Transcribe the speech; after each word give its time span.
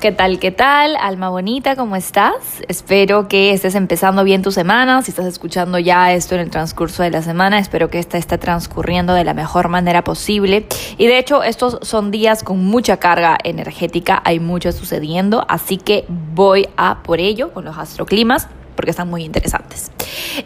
¿Qué 0.00 0.12
tal? 0.12 0.38
¿Qué 0.38 0.50
tal? 0.50 0.96
Alma 0.96 1.28
bonita, 1.28 1.76
¿cómo 1.76 1.94
estás? 1.94 2.62
Espero 2.68 3.28
que 3.28 3.52
estés 3.52 3.74
empezando 3.74 4.24
bien 4.24 4.40
tu 4.40 4.50
semana. 4.50 5.02
Si 5.02 5.10
estás 5.10 5.26
escuchando 5.26 5.78
ya 5.78 6.14
esto 6.14 6.34
en 6.34 6.40
el 6.40 6.48
transcurso 6.48 7.02
de 7.02 7.10
la 7.10 7.20
semana, 7.20 7.58
espero 7.58 7.90
que 7.90 7.98
esta 7.98 8.16
esté 8.16 8.38
transcurriendo 8.38 9.12
de 9.12 9.24
la 9.24 9.34
mejor 9.34 9.68
manera 9.68 10.02
posible. 10.02 10.64
Y 10.96 11.06
de 11.06 11.18
hecho, 11.18 11.42
estos 11.42 11.80
son 11.82 12.10
días 12.10 12.42
con 12.42 12.64
mucha 12.64 12.96
carga 12.96 13.36
energética, 13.44 14.22
hay 14.24 14.40
mucho 14.40 14.72
sucediendo, 14.72 15.44
así 15.50 15.76
que 15.76 16.06
voy 16.08 16.66
a 16.78 17.02
por 17.02 17.20
ello 17.20 17.52
con 17.52 17.66
los 17.66 17.76
astroclimas 17.76 18.48
porque 18.80 18.92
están 18.92 19.10
muy 19.10 19.24
interesantes. 19.24 19.90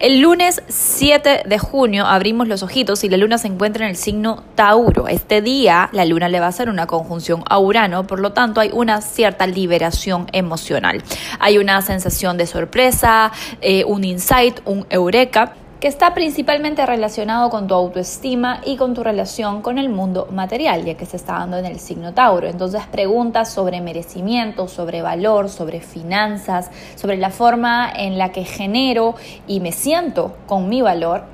El 0.01 0.19
lunes 0.19 0.61
7 0.67 1.45
de 1.47 1.59
junio 1.61 2.05
abrimos 2.05 2.49
los 2.49 2.65
ojitos 2.65 3.05
y 3.05 3.09
la 3.09 3.17
luna 3.17 3.39
se 3.39 3.47
encuentra 3.47 3.85
en 3.85 3.91
el 3.91 3.97
signo 3.97 4.43
Tauro. 4.57 5.07
Este 5.07 5.41
día 5.41 5.89
la 5.93 6.05
luna 6.05 6.29
le 6.29 6.41
va 6.41 6.47
a 6.47 6.49
hacer 6.49 6.69
una 6.69 6.89
conjunción 6.89 7.45
a 7.49 7.61
Urano, 7.61 8.09
por 8.09 8.19
lo 8.19 8.33
tanto 8.33 8.61
hay 8.61 8.71
una 8.73 9.03
cierta 9.03 9.47
liberación 9.47 10.27
emocional. 10.33 11.05
Hay 11.39 11.59
una 11.59 11.81
sensación 11.83 12.37
de 12.37 12.49
sorpresa, 12.49 13.31
eh, 13.61 13.85
un 13.85 14.03
insight, 14.03 14.59
un 14.65 14.85
eureka 14.91 15.53
que 15.85 15.89
está 15.89 16.15
principalmente 16.15 16.87
relacionado 16.87 17.51
con 17.51 17.67
tu 17.67 17.75
autoestima 17.75 18.63
y 18.65 18.79
con 18.79 18.95
tu 18.95 19.05
relación 19.05 19.61
con 19.61 19.77
el 19.77 19.91
mundo 19.91 20.27
material, 20.33 20.83
ya 20.83 20.95
que 20.95 21.05
se 21.05 21.19
está 21.19 21.35
dando 21.35 21.59
en 21.59 21.67
el 21.67 21.79
signo 21.79 22.15
Tauro. 22.15 22.49
Entonces 22.49 22.87
preguntas 22.91 23.53
sobre 23.53 23.83
merecimiento, 23.83 24.67
sobre 24.67 25.03
valor, 25.03 25.51
sobre 25.51 25.83
finanzas, 25.83 26.71
sobre 26.95 27.19
la 27.19 27.29
forma 27.29 27.93
en 27.95 28.17
la 28.17 28.33
que 28.33 28.45
genero 28.45 29.15
y 29.47 29.61
me 29.61 29.73
siento 29.73 30.35
con 30.47 30.71
mi 30.71 30.81
valor 30.81 31.25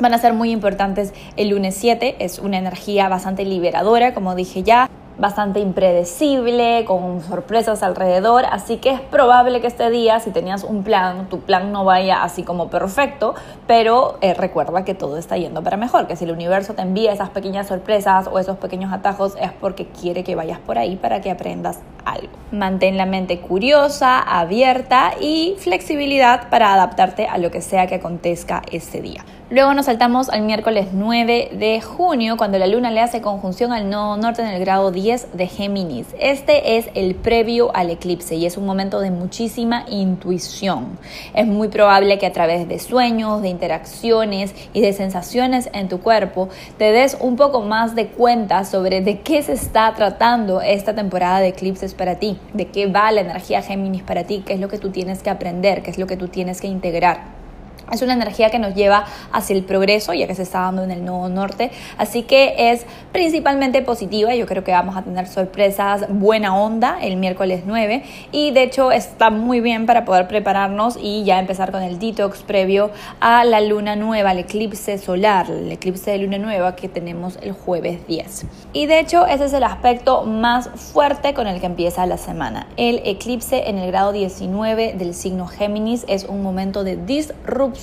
van 0.00 0.12
a 0.12 0.18
ser 0.18 0.32
muy 0.32 0.50
importantes 0.50 1.14
el 1.36 1.50
lunes 1.50 1.76
7. 1.76 2.16
Es 2.18 2.40
una 2.40 2.58
energía 2.58 3.08
bastante 3.08 3.44
liberadora, 3.44 4.12
como 4.12 4.34
dije 4.34 4.64
ya 4.64 4.90
bastante 5.18 5.60
impredecible, 5.60 6.84
con 6.86 7.22
sorpresas 7.22 7.82
alrededor, 7.82 8.44
así 8.50 8.78
que 8.78 8.90
es 8.90 9.00
probable 9.00 9.60
que 9.60 9.66
este 9.66 9.90
día, 9.90 10.20
si 10.20 10.30
tenías 10.30 10.64
un 10.64 10.82
plan, 10.82 11.28
tu 11.28 11.40
plan 11.40 11.72
no 11.72 11.84
vaya 11.84 12.22
así 12.22 12.42
como 12.42 12.68
perfecto, 12.68 13.34
pero 13.66 14.18
eh, 14.20 14.34
recuerda 14.34 14.84
que 14.84 14.94
todo 14.94 15.16
está 15.16 15.36
yendo 15.36 15.62
para 15.62 15.76
mejor, 15.76 16.06
que 16.06 16.16
si 16.16 16.24
el 16.24 16.32
universo 16.32 16.74
te 16.74 16.82
envía 16.82 17.12
esas 17.12 17.30
pequeñas 17.30 17.68
sorpresas 17.68 18.28
o 18.30 18.38
esos 18.38 18.58
pequeños 18.58 18.92
atajos 18.92 19.36
es 19.40 19.52
porque 19.52 19.86
quiere 19.86 20.24
que 20.24 20.34
vayas 20.34 20.58
por 20.58 20.78
ahí 20.78 20.96
para 20.96 21.20
que 21.20 21.30
aprendas 21.30 21.80
algo. 22.04 22.32
Mantén 22.50 22.96
la 22.96 23.06
mente 23.06 23.40
curiosa, 23.40 24.18
abierta 24.20 25.12
y 25.20 25.56
flexibilidad 25.58 26.48
para 26.50 26.74
adaptarte 26.74 27.26
a 27.26 27.38
lo 27.38 27.50
que 27.50 27.60
sea 27.60 27.86
que 27.86 27.96
acontezca 27.96 28.62
ese 28.70 29.00
día. 29.00 29.24
Luego 29.50 29.74
nos 29.74 29.84
saltamos 29.84 30.30
al 30.30 30.40
miércoles 30.40 30.88
9 30.94 31.50
de 31.52 31.82
junio, 31.82 32.38
cuando 32.38 32.56
la 32.56 32.66
luna 32.66 32.90
le 32.90 33.02
hace 33.02 33.20
conjunción 33.20 33.74
al 33.74 33.90
nodo 33.90 34.16
norte 34.16 34.40
en 34.40 34.48
el 34.48 34.58
grado 34.58 34.90
10 34.90 35.36
de 35.36 35.46
Géminis. 35.48 36.06
Este 36.18 36.78
es 36.78 36.88
el 36.94 37.14
previo 37.14 37.70
al 37.76 37.90
eclipse 37.90 38.36
y 38.36 38.46
es 38.46 38.56
un 38.56 38.64
momento 38.64 39.00
de 39.00 39.10
muchísima 39.10 39.84
intuición. 39.86 40.98
Es 41.34 41.46
muy 41.46 41.68
probable 41.68 42.18
que 42.18 42.24
a 42.24 42.32
través 42.32 42.66
de 42.68 42.78
sueños, 42.78 43.42
de 43.42 43.48
interacciones 43.48 44.54
y 44.72 44.80
de 44.80 44.94
sensaciones 44.94 45.68
en 45.74 45.90
tu 45.90 46.00
cuerpo 46.00 46.48
te 46.78 46.92
des 46.92 47.14
un 47.20 47.36
poco 47.36 47.60
más 47.60 47.94
de 47.94 48.06
cuenta 48.06 48.64
sobre 48.64 49.02
de 49.02 49.20
qué 49.20 49.42
se 49.42 49.52
está 49.52 49.92
tratando 49.94 50.62
esta 50.62 50.94
temporada 50.94 51.40
de 51.40 51.48
eclipses 51.48 51.92
para 51.92 52.14
ti, 52.14 52.38
de 52.54 52.68
qué 52.68 52.86
va 52.86 53.12
la 53.12 53.20
energía 53.20 53.60
Géminis 53.60 54.04
para 54.04 54.24
ti, 54.24 54.42
qué 54.46 54.54
es 54.54 54.60
lo 54.60 54.68
que 54.68 54.78
tú 54.78 54.88
tienes 54.88 55.22
que 55.22 55.28
aprender, 55.28 55.82
qué 55.82 55.90
es 55.90 55.98
lo 55.98 56.06
que 56.06 56.16
tú 56.16 56.28
tienes 56.28 56.62
que 56.62 56.66
integrar. 56.66 57.43
Es 57.92 58.02
una 58.02 58.14
energía 58.14 58.50
que 58.50 58.58
nos 58.58 58.74
lleva 58.74 59.04
hacia 59.32 59.54
el 59.54 59.62
progreso, 59.62 60.14
ya 60.14 60.26
que 60.26 60.34
se 60.34 60.42
está 60.42 60.60
dando 60.60 60.82
en 60.82 60.90
el 60.90 61.04
nodo 61.04 61.28
norte. 61.28 61.70
Así 61.98 62.22
que 62.22 62.54
es 62.70 62.86
principalmente 63.12 63.82
positiva. 63.82 64.34
Yo 64.34 64.46
creo 64.46 64.64
que 64.64 64.72
vamos 64.72 64.96
a 64.96 65.02
tener 65.02 65.28
sorpresas 65.28 66.06
buena 66.08 66.56
onda 66.56 66.98
el 67.02 67.16
miércoles 67.16 67.62
9. 67.66 68.02
Y 68.32 68.52
de 68.52 68.62
hecho 68.62 68.90
está 68.90 69.30
muy 69.30 69.60
bien 69.60 69.86
para 69.86 70.04
poder 70.04 70.26
prepararnos 70.28 70.96
y 71.00 71.24
ya 71.24 71.38
empezar 71.38 71.70
con 71.72 71.82
el 71.82 71.98
detox 71.98 72.42
previo 72.42 72.90
a 73.20 73.44
la 73.44 73.60
luna 73.60 73.96
nueva, 73.96 74.32
el 74.32 74.38
eclipse 74.38 74.98
solar, 74.98 75.50
el 75.50 75.70
eclipse 75.70 76.10
de 76.12 76.18
luna 76.18 76.38
nueva 76.38 76.76
que 76.76 76.88
tenemos 76.88 77.38
el 77.42 77.52
jueves 77.52 78.06
10. 78.06 78.46
Y 78.72 78.86
de 78.86 78.98
hecho 78.98 79.26
ese 79.26 79.44
es 79.44 79.52
el 79.52 79.62
aspecto 79.62 80.24
más 80.24 80.68
fuerte 80.68 81.34
con 81.34 81.46
el 81.46 81.60
que 81.60 81.66
empieza 81.66 82.06
la 82.06 82.16
semana. 82.16 82.66
El 82.76 83.02
eclipse 83.04 83.68
en 83.68 83.78
el 83.78 83.88
grado 83.88 84.12
19 84.12 84.94
del 84.94 85.14
signo 85.14 85.46
Géminis 85.46 86.04
es 86.08 86.24
un 86.24 86.42
momento 86.42 86.82
de 86.82 86.96
disrupción 86.96 87.73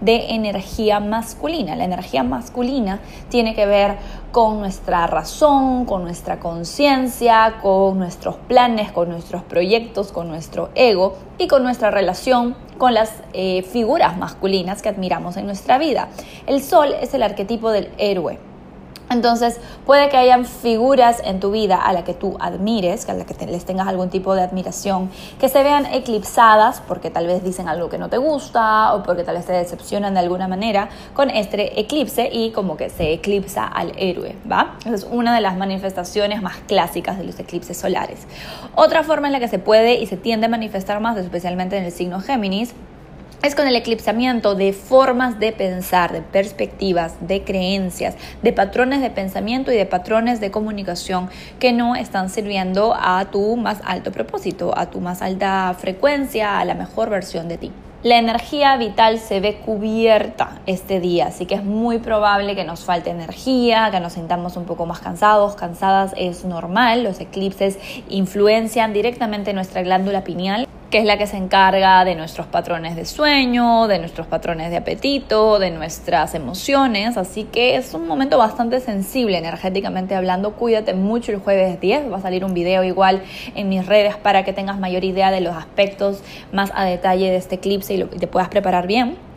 de 0.00 0.34
energía 0.34 1.00
masculina. 1.00 1.76
La 1.76 1.84
energía 1.84 2.22
masculina 2.22 3.00
tiene 3.28 3.54
que 3.54 3.66
ver 3.66 3.96
con 4.32 4.60
nuestra 4.60 5.06
razón, 5.06 5.84
con 5.84 6.02
nuestra 6.02 6.38
conciencia, 6.40 7.58
con 7.62 7.98
nuestros 7.98 8.36
planes, 8.36 8.92
con 8.92 9.08
nuestros 9.08 9.42
proyectos, 9.42 10.12
con 10.12 10.28
nuestro 10.28 10.70
ego 10.74 11.16
y 11.38 11.48
con 11.48 11.62
nuestra 11.62 11.90
relación 11.90 12.56
con 12.78 12.94
las 12.94 13.12
eh, 13.34 13.62
figuras 13.62 14.16
masculinas 14.16 14.80
que 14.80 14.88
admiramos 14.88 15.36
en 15.36 15.44
nuestra 15.44 15.76
vida. 15.76 16.08
El 16.46 16.62
sol 16.62 16.94
es 17.00 17.12
el 17.12 17.22
arquetipo 17.22 17.70
del 17.70 17.90
héroe 17.98 18.49
entonces, 19.10 19.60
puede 19.86 20.08
que 20.08 20.16
hayan 20.16 20.44
figuras 20.44 21.20
en 21.24 21.40
tu 21.40 21.50
vida 21.50 21.76
a 21.76 21.92
la 21.92 22.04
que 22.04 22.14
tú 22.14 22.36
admires, 22.38 23.08
a 23.08 23.14
la 23.14 23.24
que 23.24 23.34
les 23.46 23.64
tengas 23.64 23.88
algún 23.88 24.08
tipo 24.08 24.36
de 24.36 24.42
admiración, 24.42 25.10
que 25.40 25.48
se 25.48 25.64
vean 25.64 25.84
eclipsadas 25.86 26.80
porque 26.86 27.10
tal 27.10 27.26
vez 27.26 27.42
dicen 27.42 27.68
algo 27.68 27.88
que 27.88 27.98
no 27.98 28.08
te 28.08 28.18
gusta 28.18 28.94
o 28.94 29.02
porque 29.02 29.24
tal 29.24 29.34
vez 29.34 29.46
te 29.46 29.52
decepcionan 29.52 30.14
de 30.14 30.20
alguna 30.20 30.46
manera 30.46 30.90
con 31.12 31.28
este 31.28 31.80
eclipse 31.80 32.30
y 32.32 32.52
como 32.52 32.76
que 32.76 32.88
se 32.88 33.12
eclipsa 33.12 33.66
al 33.66 33.92
héroe, 33.96 34.36
¿va? 34.50 34.76
Esa 34.86 34.94
es 34.94 35.04
una 35.10 35.34
de 35.34 35.40
las 35.40 35.56
manifestaciones 35.56 36.40
más 36.40 36.58
clásicas 36.68 37.18
de 37.18 37.24
los 37.24 37.36
eclipses 37.40 37.76
solares. 37.76 38.20
Otra 38.76 39.02
forma 39.02 39.26
en 39.26 39.32
la 39.32 39.40
que 39.40 39.48
se 39.48 39.58
puede 39.58 39.94
y 39.94 40.06
se 40.06 40.16
tiende 40.16 40.46
a 40.46 40.48
manifestar 40.48 41.00
más, 41.00 41.16
especialmente 41.16 41.76
en 41.76 41.84
el 41.84 41.90
signo 41.90 42.20
Géminis, 42.20 42.74
es 43.42 43.54
con 43.54 43.66
el 43.66 43.74
eclipsamiento 43.74 44.54
de 44.54 44.74
formas 44.74 45.40
de 45.40 45.52
pensar, 45.52 46.12
de 46.12 46.20
perspectivas, 46.20 47.14
de 47.26 47.42
creencias, 47.42 48.16
de 48.42 48.52
patrones 48.52 49.00
de 49.00 49.08
pensamiento 49.08 49.72
y 49.72 49.76
de 49.76 49.86
patrones 49.86 50.40
de 50.40 50.50
comunicación 50.50 51.30
que 51.58 51.72
no 51.72 51.96
están 51.96 52.28
sirviendo 52.28 52.94
a 52.94 53.24
tu 53.30 53.56
más 53.56 53.80
alto 53.84 54.12
propósito, 54.12 54.76
a 54.76 54.90
tu 54.90 55.00
más 55.00 55.22
alta 55.22 55.74
frecuencia, 55.78 56.58
a 56.58 56.64
la 56.66 56.74
mejor 56.74 57.08
versión 57.08 57.48
de 57.48 57.56
ti. 57.56 57.72
La 58.02 58.18
energía 58.18 58.76
vital 58.76 59.18
se 59.18 59.40
ve 59.40 59.56
cubierta 59.56 60.60
este 60.66 61.00
día, 61.00 61.26
así 61.26 61.44
que 61.44 61.54
es 61.54 61.64
muy 61.64 61.98
probable 61.98 62.54
que 62.54 62.64
nos 62.64 62.84
falte 62.84 63.10
energía, 63.10 63.90
que 63.90 64.00
nos 64.00 64.14
sintamos 64.14 64.56
un 64.56 64.64
poco 64.64 64.86
más 64.86 65.00
cansados, 65.00 65.54
cansadas 65.54 66.12
es 66.16 66.44
normal, 66.44 67.04
los 67.04 67.20
eclipses 67.20 67.78
influencian 68.08 68.94
directamente 68.94 69.52
nuestra 69.52 69.82
glándula 69.82 70.24
pineal 70.24 70.66
que 70.90 70.98
es 70.98 71.04
la 71.04 71.16
que 71.16 71.28
se 71.28 71.36
encarga 71.36 72.04
de 72.04 72.16
nuestros 72.16 72.48
patrones 72.48 72.96
de 72.96 73.04
sueño, 73.04 73.86
de 73.86 74.00
nuestros 74.00 74.26
patrones 74.26 74.70
de 74.70 74.76
apetito, 74.76 75.60
de 75.60 75.70
nuestras 75.70 76.34
emociones. 76.34 77.16
Así 77.16 77.44
que 77.44 77.76
es 77.76 77.94
un 77.94 78.08
momento 78.08 78.38
bastante 78.38 78.80
sensible 78.80 79.38
energéticamente 79.38 80.16
hablando. 80.16 80.54
Cuídate 80.54 80.92
mucho 80.94 81.30
el 81.30 81.38
jueves 81.38 81.80
10. 81.80 82.12
Va 82.12 82.16
a 82.16 82.20
salir 82.20 82.44
un 82.44 82.54
video 82.54 82.82
igual 82.82 83.22
en 83.54 83.68
mis 83.68 83.86
redes 83.86 84.16
para 84.16 84.44
que 84.44 84.52
tengas 84.52 84.80
mayor 84.80 85.04
idea 85.04 85.30
de 85.30 85.40
los 85.40 85.54
aspectos 85.54 86.22
más 86.52 86.72
a 86.74 86.84
detalle 86.84 87.30
de 87.30 87.36
este 87.36 87.54
eclipse 87.54 87.94
y 87.94 88.04
te 88.04 88.26
puedas 88.26 88.48
preparar 88.48 88.88
bien. 88.88 89.29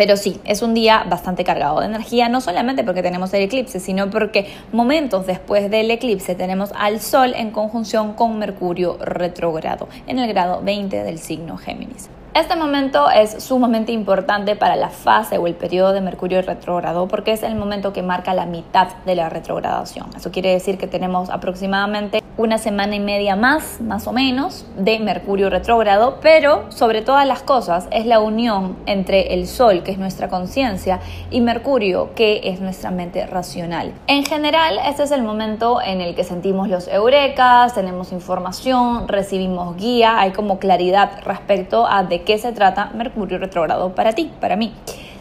Pero 0.00 0.16
sí, 0.16 0.40
es 0.46 0.62
un 0.62 0.72
día 0.72 1.04
bastante 1.10 1.44
cargado 1.44 1.80
de 1.80 1.84
energía, 1.84 2.30
no 2.30 2.40
solamente 2.40 2.84
porque 2.84 3.02
tenemos 3.02 3.34
el 3.34 3.42
eclipse, 3.42 3.80
sino 3.80 4.08
porque 4.08 4.46
momentos 4.72 5.26
después 5.26 5.70
del 5.70 5.90
eclipse 5.90 6.34
tenemos 6.34 6.72
al 6.74 7.02
Sol 7.02 7.34
en 7.36 7.50
conjunción 7.50 8.14
con 8.14 8.38
Mercurio 8.38 8.96
retrógrado 8.98 9.90
en 10.06 10.18
el 10.18 10.26
grado 10.26 10.62
20 10.62 11.04
del 11.04 11.18
signo 11.18 11.58
Géminis. 11.58 12.08
Este 12.32 12.54
momento 12.54 13.10
es 13.10 13.42
sumamente 13.42 13.90
importante 13.90 14.54
para 14.54 14.76
la 14.76 14.90
fase 14.90 15.36
o 15.36 15.48
el 15.48 15.54
periodo 15.56 15.92
de 15.92 16.00
Mercurio 16.00 16.40
retrógrado 16.42 17.08
porque 17.08 17.32
es 17.32 17.42
el 17.42 17.56
momento 17.56 17.92
que 17.92 18.04
marca 18.04 18.34
la 18.34 18.46
mitad 18.46 18.86
de 19.04 19.16
la 19.16 19.28
retrogradación. 19.28 20.06
Eso 20.16 20.30
quiere 20.30 20.52
decir 20.52 20.78
que 20.78 20.86
tenemos 20.86 21.28
aproximadamente 21.28 22.22
una 22.36 22.58
semana 22.58 22.94
y 22.94 23.00
media 23.00 23.34
más, 23.34 23.80
más 23.80 24.06
o 24.06 24.12
menos, 24.12 24.64
de 24.78 25.00
Mercurio 25.00 25.50
retrógrado, 25.50 26.18
pero 26.22 26.70
sobre 26.70 27.02
todas 27.02 27.26
las 27.26 27.42
cosas 27.42 27.88
es 27.90 28.06
la 28.06 28.20
unión 28.20 28.76
entre 28.86 29.34
el 29.34 29.46
Sol, 29.46 29.82
que 29.82 29.90
es 29.90 29.98
nuestra 29.98 30.28
conciencia, 30.28 31.00
y 31.30 31.40
Mercurio, 31.40 32.14
que 32.14 32.40
es 32.44 32.60
nuestra 32.60 32.90
mente 32.90 33.26
racional. 33.26 33.92
En 34.06 34.24
general, 34.24 34.78
este 34.86 35.02
es 35.02 35.10
el 35.10 35.22
momento 35.22 35.82
en 35.82 36.00
el 36.00 36.14
que 36.14 36.24
sentimos 36.24 36.68
los 36.68 36.88
eurekas, 36.88 37.74
tenemos 37.74 38.12
información, 38.12 39.08
recibimos 39.08 39.76
guía, 39.76 40.18
hay 40.18 40.30
como 40.30 40.58
claridad 40.58 41.20
respecto 41.24 41.86
a 41.86 42.04
de 42.04 42.19
qué 42.22 42.38
se 42.38 42.52
trata 42.52 42.90
Mercurio 42.94 43.38
retrógrado 43.38 43.94
para 43.94 44.12
ti, 44.12 44.30
para 44.40 44.56
mí. 44.56 44.72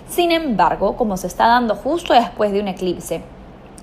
Sin 0.07 0.31
embargo, 0.31 0.95
como 0.95 1.17
se 1.17 1.27
está 1.27 1.47
dando 1.47 1.75
justo 1.75 2.13
después 2.13 2.51
de 2.51 2.59
un 2.59 2.67
eclipse, 2.67 3.21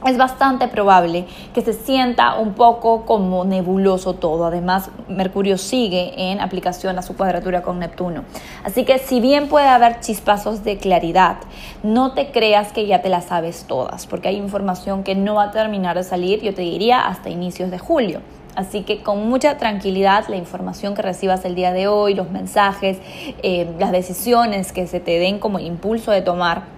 es 0.04 0.18
bastante 0.18 0.68
probable 0.68 1.24
que 1.54 1.62
se 1.62 1.72
sienta 1.72 2.34
un 2.38 2.52
poco 2.52 3.06
como 3.06 3.44
nebuloso 3.44 4.14
todo. 4.14 4.46
Además, 4.46 4.90
Mercurio 5.08 5.56
sigue 5.56 6.30
en 6.30 6.40
aplicación 6.40 6.98
a 6.98 7.02
su 7.02 7.16
cuadratura 7.16 7.62
con 7.62 7.78
Neptuno. 7.78 8.24
Así 8.62 8.84
que 8.84 8.98
si 8.98 9.20
bien 9.20 9.48
puede 9.48 9.68
haber 9.68 10.00
chispazos 10.00 10.64
de 10.64 10.76
claridad, 10.78 11.38
no 11.82 12.12
te 12.12 12.30
creas 12.30 12.72
que 12.72 12.86
ya 12.86 13.00
te 13.02 13.08
las 13.08 13.26
sabes 13.26 13.64
todas, 13.66 14.06
porque 14.06 14.28
hay 14.28 14.36
información 14.36 15.02
que 15.02 15.14
no 15.14 15.36
va 15.36 15.44
a 15.44 15.50
terminar 15.50 15.96
de 15.96 16.04
salir, 16.04 16.40
yo 16.42 16.54
te 16.54 16.62
diría, 16.62 17.06
hasta 17.06 17.30
inicios 17.30 17.70
de 17.70 17.78
julio. 17.78 18.20
Así 18.56 18.82
que 18.82 19.02
con 19.02 19.28
mucha 19.28 19.58
tranquilidad 19.58 20.24
la 20.28 20.36
información 20.36 20.94
que 20.94 21.02
recibas 21.02 21.44
el 21.44 21.54
día 21.54 21.72
de 21.72 21.88
hoy, 21.88 22.14
los 22.14 22.30
mensajes, 22.30 22.98
eh, 23.42 23.70
las 23.78 23.92
decisiones 23.92 24.72
que 24.72 24.86
se 24.86 24.98
te 24.98 25.18
den 25.18 25.38
como 25.38 25.58
el 25.58 25.66
impulso 25.66 26.10
de 26.10 26.22
tomar, 26.22 26.75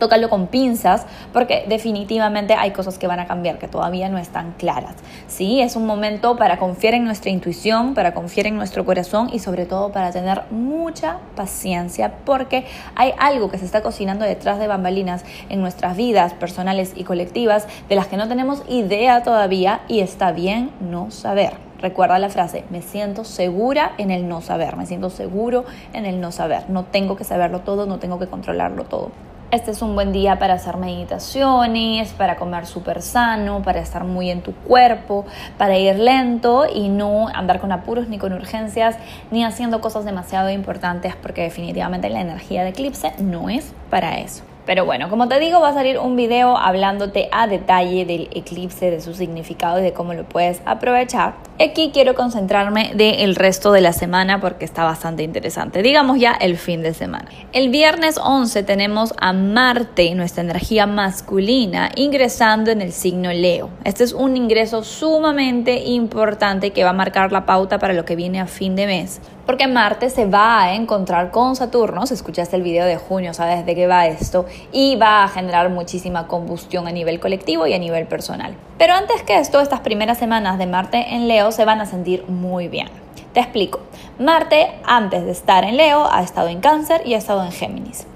tócalo 0.00 0.28
con 0.28 0.48
pinzas 0.48 1.06
porque 1.32 1.64
definitivamente 1.68 2.54
hay 2.54 2.72
cosas 2.72 2.98
que 2.98 3.06
van 3.06 3.20
a 3.20 3.26
cambiar 3.26 3.58
que 3.58 3.68
todavía 3.68 4.08
no 4.08 4.18
están 4.18 4.54
claras. 4.58 4.96
Sí, 5.28 5.60
es 5.60 5.76
un 5.76 5.86
momento 5.86 6.36
para 6.36 6.58
confiar 6.58 6.94
en 6.94 7.04
nuestra 7.04 7.30
intuición, 7.30 7.94
para 7.94 8.12
confiar 8.12 8.48
en 8.48 8.56
nuestro 8.56 8.84
corazón 8.84 9.30
y 9.32 9.38
sobre 9.38 9.66
todo 9.66 9.92
para 9.92 10.10
tener 10.10 10.42
mucha 10.50 11.18
paciencia 11.36 12.12
porque 12.24 12.66
hay 12.96 13.12
algo 13.18 13.50
que 13.50 13.58
se 13.58 13.64
está 13.64 13.82
cocinando 13.82 14.24
detrás 14.24 14.58
de 14.58 14.66
bambalinas 14.66 15.24
en 15.48 15.60
nuestras 15.60 15.96
vidas 15.96 16.32
personales 16.34 16.94
y 16.96 17.04
colectivas 17.04 17.68
de 17.88 17.94
las 17.94 18.08
que 18.08 18.16
no 18.16 18.26
tenemos 18.26 18.62
idea 18.68 19.22
todavía 19.22 19.82
y 19.86 20.00
está 20.00 20.32
bien 20.32 20.72
no 20.80 21.10
saber. 21.10 21.52
Recuerda 21.80 22.18
la 22.18 22.28
frase, 22.28 22.64
me 22.68 22.82
siento 22.82 23.24
segura 23.24 23.92
en 23.96 24.10
el 24.10 24.28
no 24.28 24.42
saber, 24.42 24.76
me 24.76 24.84
siento 24.84 25.08
seguro 25.08 25.64
en 25.94 26.04
el 26.04 26.20
no 26.20 26.30
saber. 26.30 26.68
No 26.68 26.84
tengo 26.84 27.16
que 27.16 27.24
saberlo 27.24 27.60
todo, 27.60 27.86
no 27.86 27.98
tengo 27.98 28.18
que 28.18 28.26
controlarlo 28.26 28.84
todo. 28.84 29.12
Este 29.52 29.72
es 29.72 29.82
un 29.82 29.96
buen 29.96 30.12
día 30.12 30.38
para 30.38 30.54
hacer 30.54 30.76
meditaciones, 30.76 32.12
para 32.12 32.36
comer 32.36 32.66
súper 32.66 33.02
sano, 33.02 33.62
para 33.62 33.80
estar 33.80 34.04
muy 34.04 34.30
en 34.30 34.42
tu 34.42 34.54
cuerpo, 34.54 35.26
para 35.58 35.76
ir 35.76 35.96
lento 35.98 36.66
y 36.72 36.88
no 36.88 37.26
andar 37.26 37.60
con 37.60 37.72
apuros 37.72 38.06
ni 38.06 38.16
con 38.16 38.32
urgencias, 38.32 38.96
ni 39.32 39.42
haciendo 39.42 39.80
cosas 39.80 40.04
demasiado 40.04 40.50
importantes, 40.50 41.16
porque 41.16 41.42
definitivamente 41.42 42.10
la 42.10 42.20
energía 42.20 42.62
de 42.62 42.68
eclipse 42.68 43.12
no 43.18 43.50
es 43.50 43.72
para 43.90 44.20
eso. 44.20 44.44
Pero 44.66 44.84
bueno, 44.84 45.08
como 45.08 45.28
te 45.28 45.38
digo, 45.40 45.60
va 45.60 45.70
a 45.70 45.74
salir 45.74 45.98
un 45.98 46.16
video 46.16 46.56
hablándote 46.56 47.28
a 47.32 47.46
detalle 47.46 48.04
del 48.04 48.28
eclipse, 48.32 48.90
de 48.90 49.00
su 49.00 49.14
significado 49.14 49.80
y 49.80 49.82
de 49.82 49.92
cómo 49.92 50.14
lo 50.14 50.24
puedes 50.24 50.60
aprovechar. 50.64 51.34
Aquí 51.58 51.90
quiero 51.92 52.14
concentrarme 52.14 52.92
del 52.94 53.36
resto 53.36 53.72
de 53.72 53.80
la 53.80 53.92
semana 53.92 54.40
porque 54.40 54.64
está 54.64 54.84
bastante 54.84 55.22
interesante. 55.22 55.82
Digamos 55.82 56.18
ya 56.18 56.32
el 56.32 56.56
fin 56.56 56.82
de 56.82 56.94
semana. 56.94 57.28
El 57.52 57.68
viernes 57.68 58.18
11 58.22 58.62
tenemos 58.62 59.12
a 59.20 59.32
Marte, 59.32 60.14
nuestra 60.14 60.42
energía 60.42 60.86
masculina, 60.86 61.90
ingresando 61.96 62.70
en 62.70 62.80
el 62.80 62.92
signo 62.92 63.32
Leo. 63.32 63.70
Este 63.84 64.04
es 64.04 64.12
un 64.12 64.36
ingreso 64.36 64.84
sumamente 64.84 65.84
importante 65.84 66.70
que 66.70 66.84
va 66.84 66.90
a 66.90 66.94
marcar 66.94 67.32
la 67.32 67.44
pauta 67.44 67.78
para 67.78 67.92
lo 67.92 68.04
que 68.04 68.16
viene 68.16 68.40
a 68.40 68.46
fin 68.46 68.76
de 68.76 68.86
mes 68.86 69.20
porque 69.50 69.66
Marte 69.66 70.10
se 70.10 70.26
va 70.26 70.62
a 70.62 70.74
encontrar 70.76 71.32
con 71.32 71.56
Saturno, 71.56 72.06
si 72.06 72.14
escuchaste 72.14 72.54
el 72.54 72.62
video 72.62 72.86
de 72.86 72.98
junio, 72.98 73.34
sabes 73.34 73.66
de 73.66 73.74
qué 73.74 73.88
va 73.88 74.06
esto, 74.06 74.46
y 74.70 74.94
va 74.94 75.24
a 75.24 75.28
generar 75.28 75.70
muchísima 75.70 76.28
combustión 76.28 76.86
a 76.86 76.92
nivel 76.92 77.18
colectivo 77.18 77.66
y 77.66 77.72
a 77.72 77.78
nivel 77.80 78.06
personal. 78.06 78.54
Pero 78.78 78.94
antes 78.94 79.24
que 79.24 79.40
esto, 79.40 79.58
estas 79.60 79.80
primeras 79.80 80.18
semanas 80.18 80.56
de 80.56 80.68
Marte 80.68 81.16
en 81.16 81.26
Leo 81.26 81.50
se 81.50 81.64
van 81.64 81.80
a 81.80 81.86
sentir 81.86 82.24
muy 82.28 82.68
bien. 82.68 82.90
Te 83.32 83.40
explico. 83.40 83.80
Marte, 84.20 84.70
antes 84.84 85.24
de 85.24 85.32
estar 85.32 85.64
en 85.64 85.76
Leo, 85.76 86.06
ha 86.08 86.22
estado 86.22 86.46
en 86.46 86.60
Cáncer 86.60 87.02
y 87.04 87.14
ha 87.14 87.18
estado 87.18 87.42
en 87.42 87.50
Géminis. 87.50 88.06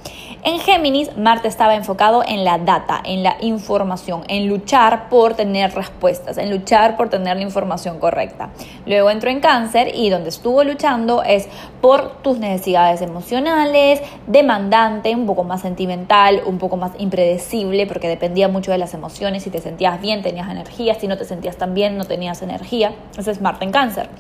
En 0.47 0.59
Géminis, 0.59 1.17
Marte 1.17 1.49
estaba 1.49 1.75
enfocado 1.75 2.23
en 2.23 2.45
la 2.45 2.59
data, 2.59 3.01
en 3.03 3.23
la 3.23 3.39
información, 3.41 4.25
en 4.29 4.47
luchar 4.47 5.09
por 5.09 5.33
tener 5.33 5.75
respuestas, 5.75 6.37
en 6.37 6.51
luchar 6.51 6.99
por 6.99 7.09
tener 7.09 7.39
la 7.39 7.43
información 7.43 7.99
correcta. 7.99 8.51
Luego 8.85 9.09
entró 9.09 9.31
en 9.31 9.41
Cáncer 9.41 9.93
y 9.95 10.11
donde 10.11 10.29
estuvo 10.29 10.63
luchando 10.63 11.23
es 11.23 11.49
por 11.81 12.19
tus 12.21 12.39
necesidades 12.39 13.01
emocionales, 13.01 14.03
demandante, 14.27 15.15
un 15.15 15.25
poco 15.25 15.45
más 15.45 15.63
sentimental, 15.63 16.43
un 16.45 16.59
poco 16.59 16.77
más 16.77 16.93
impredecible, 16.99 17.87
porque 17.87 18.09
dependía 18.09 18.47
mucho 18.47 18.71
de 18.71 18.77
las 18.77 18.93
emociones. 18.93 19.45
Si 19.45 19.51
te 19.51 19.63
sentías 19.63 19.99
bien, 19.99 20.21
tenías 20.21 20.51
energía, 20.51 20.95
si 20.97 21.09
no 21.09 21.17
te 21.17 21.25
sentías 21.25 21.57
tan 21.57 21.73
bien, 21.73 21.97
no 21.97 22.05
tenías 22.05 22.43
energía. 22.43 22.95
Ese 23.17 23.31
es 23.31 23.41
Marte 23.41 23.65
en 23.65 23.73
Cáncer. 23.73 24.11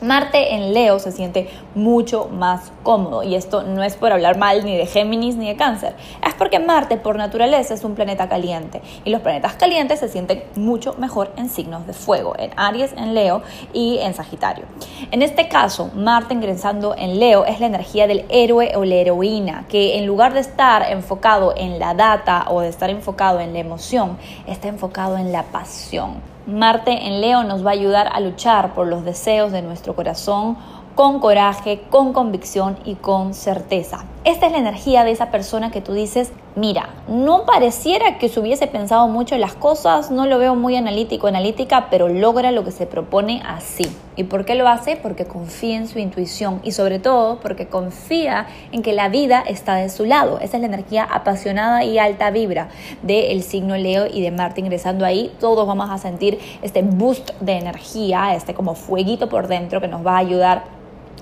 Marte 0.00 0.54
en 0.54 0.72
Leo 0.72 1.00
se 1.00 1.10
siente 1.10 1.48
mucho 1.74 2.28
más 2.28 2.70
cómodo 2.84 3.24
y 3.24 3.34
esto 3.34 3.64
no 3.64 3.82
es 3.82 3.96
por 3.96 4.12
hablar 4.12 4.38
mal 4.38 4.64
ni 4.64 4.76
de 4.76 4.86
Géminis 4.86 5.34
ni 5.34 5.48
de 5.48 5.56
Cáncer, 5.56 5.94
es 6.24 6.34
porque 6.34 6.60
Marte 6.60 6.96
por 6.98 7.16
naturaleza 7.16 7.74
es 7.74 7.82
un 7.82 7.96
planeta 7.96 8.28
caliente 8.28 8.80
y 9.04 9.10
los 9.10 9.22
planetas 9.22 9.54
calientes 9.54 9.98
se 9.98 10.08
sienten 10.08 10.44
mucho 10.54 10.94
mejor 10.98 11.32
en 11.36 11.48
signos 11.48 11.84
de 11.86 11.94
fuego, 11.94 12.34
en 12.38 12.52
Aries, 12.56 12.92
en 12.96 13.14
Leo 13.14 13.42
y 13.72 13.98
en 13.98 14.14
Sagitario. 14.14 14.66
En 15.10 15.22
este 15.22 15.48
caso, 15.48 15.90
Marte 15.94 16.32
ingresando 16.32 16.94
en 16.96 17.18
Leo 17.18 17.44
es 17.44 17.58
la 17.58 17.66
energía 17.66 18.06
del 18.06 18.24
héroe 18.28 18.76
o 18.76 18.84
la 18.84 18.94
heroína, 18.94 19.64
que 19.68 19.98
en 19.98 20.06
lugar 20.06 20.32
de 20.32 20.40
estar 20.40 20.92
enfocado 20.92 21.54
en 21.56 21.80
la 21.80 21.94
data 21.94 22.46
o 22.48 22.60
de 22.60 22.68
estar 22.68 22.88
enfocado 22.88 23.40
en 23.40 23.52
la 23.52 23.58
emoción, 23.58 24.16
está 24.46 24.68
enfocado 24.68 25.16
en 25.16 25.32
la 25.32 25.42
pasión. 25.42 26.37
Marte 26.48 27.06
en 27.06 27.20
Leo 27.20 27.44
nos 27.44 27.62
va 27.62 27.70
a 27.70 27.74
ayudar 27.74 28.08
a 28.10 28.20
luchar 28.20 28.72
por 28.72 28.86
los 28.86 29.04
deseos 29.04 29.52
de 29.52 29.60
nuestro 29.60 29.94
corazón 29.94 30.56
con 30.94 31.20
coraje, 31.20 31.82
con 31.90 32.14
convicción 32.14 32.78
y 32.86 32.94
con 32.94 33.34
certeza. 33.34 34.06
Esta 34.24 34.46
es 34.46 34.52
la 34.52 34.58
energía 34.58 35.04
de 35.04 35.12
esa 35.12 35.30
persona 35.30 35.70
que 35.70 35.80
tú 35.80 35.92
dices, 35.92 36.32
mira, 36.56 36.90
no 37.06 37.46
pareciera 37.46 38.18
que 38.18 38.28
se 38.28 38.40
hubiese 38.40 38.66
pensado 38.66 39.06
mucho 39.06 39.36
en 39.36 39.40
las 39.40 39.54
cosas, 39.54 40.10
no 40.10 40.26
lo 40.26 40.38
veo 40.38 40.56
muy 40.56 40.74
analítico, 40.74 41.28
analítica, 41.28 41.86
pero 41.88 42.08
logra 42.08 42.50
lo 42.50 42.64
que 42.64 42.72
se 42.72 42.86
propone 42.86 43.40
así. 43.46 43.86
¿Y 44.16 44.24
por 44.24 44.44
qué 44.44 44.56
lo 44.56 44.68
hace? 44.68 44.96
Porque 44.96 45.24
confía 45.24 45.76
en 45.76 45.86
su 45.86 46.00
intuición 46.00 46.60
y 46.64 46.72
sobre 46.72 46.98
todo 46.98 47.38
porque 47.40 47.68
confía 47.68 48.48
en 48.72 48.82
que 48.82 48.92
la 48.92 49.08
vida 49.08 49.40
está 49.46 49.76
de 49.76 49.88
su 49.88 50.04
lado. 50.04 50.40
Esa 50.40 50.56
es 50.56 50.62
la 50.62 50.66
energía 50.66 51.04
apasionada 51.04 51.84
y 51.84 52.00
alta 52.00 52.32
vibra 52.32 52.68
del 53.02 53.42
signo 53.44 53.76
Leo 53.76 54.08
y 54.12 54.20
de 54.20 54.32
Marte 54.32 54.60
ingresando 54.60 55.04
ahí. 55.04 55.32
Todos 55.38 55.66
vamos 55.66 55.90
a 55.90 55.98
sentir 55.98 56.40
este 56.62 56.82
boost 56.82 57.30
de 57.40 57.52
energía, 57.52 58.34
este 58.34 58.52
como 58.52 58.74
fueguito 58.74 59.28
por 59.28 59.46
dentro 59.46 59.80
que 59.80 59.88
nos 59.88 60.04
va 60.04 60.16
a 60.16 60.18
ayudar 60.18 60.78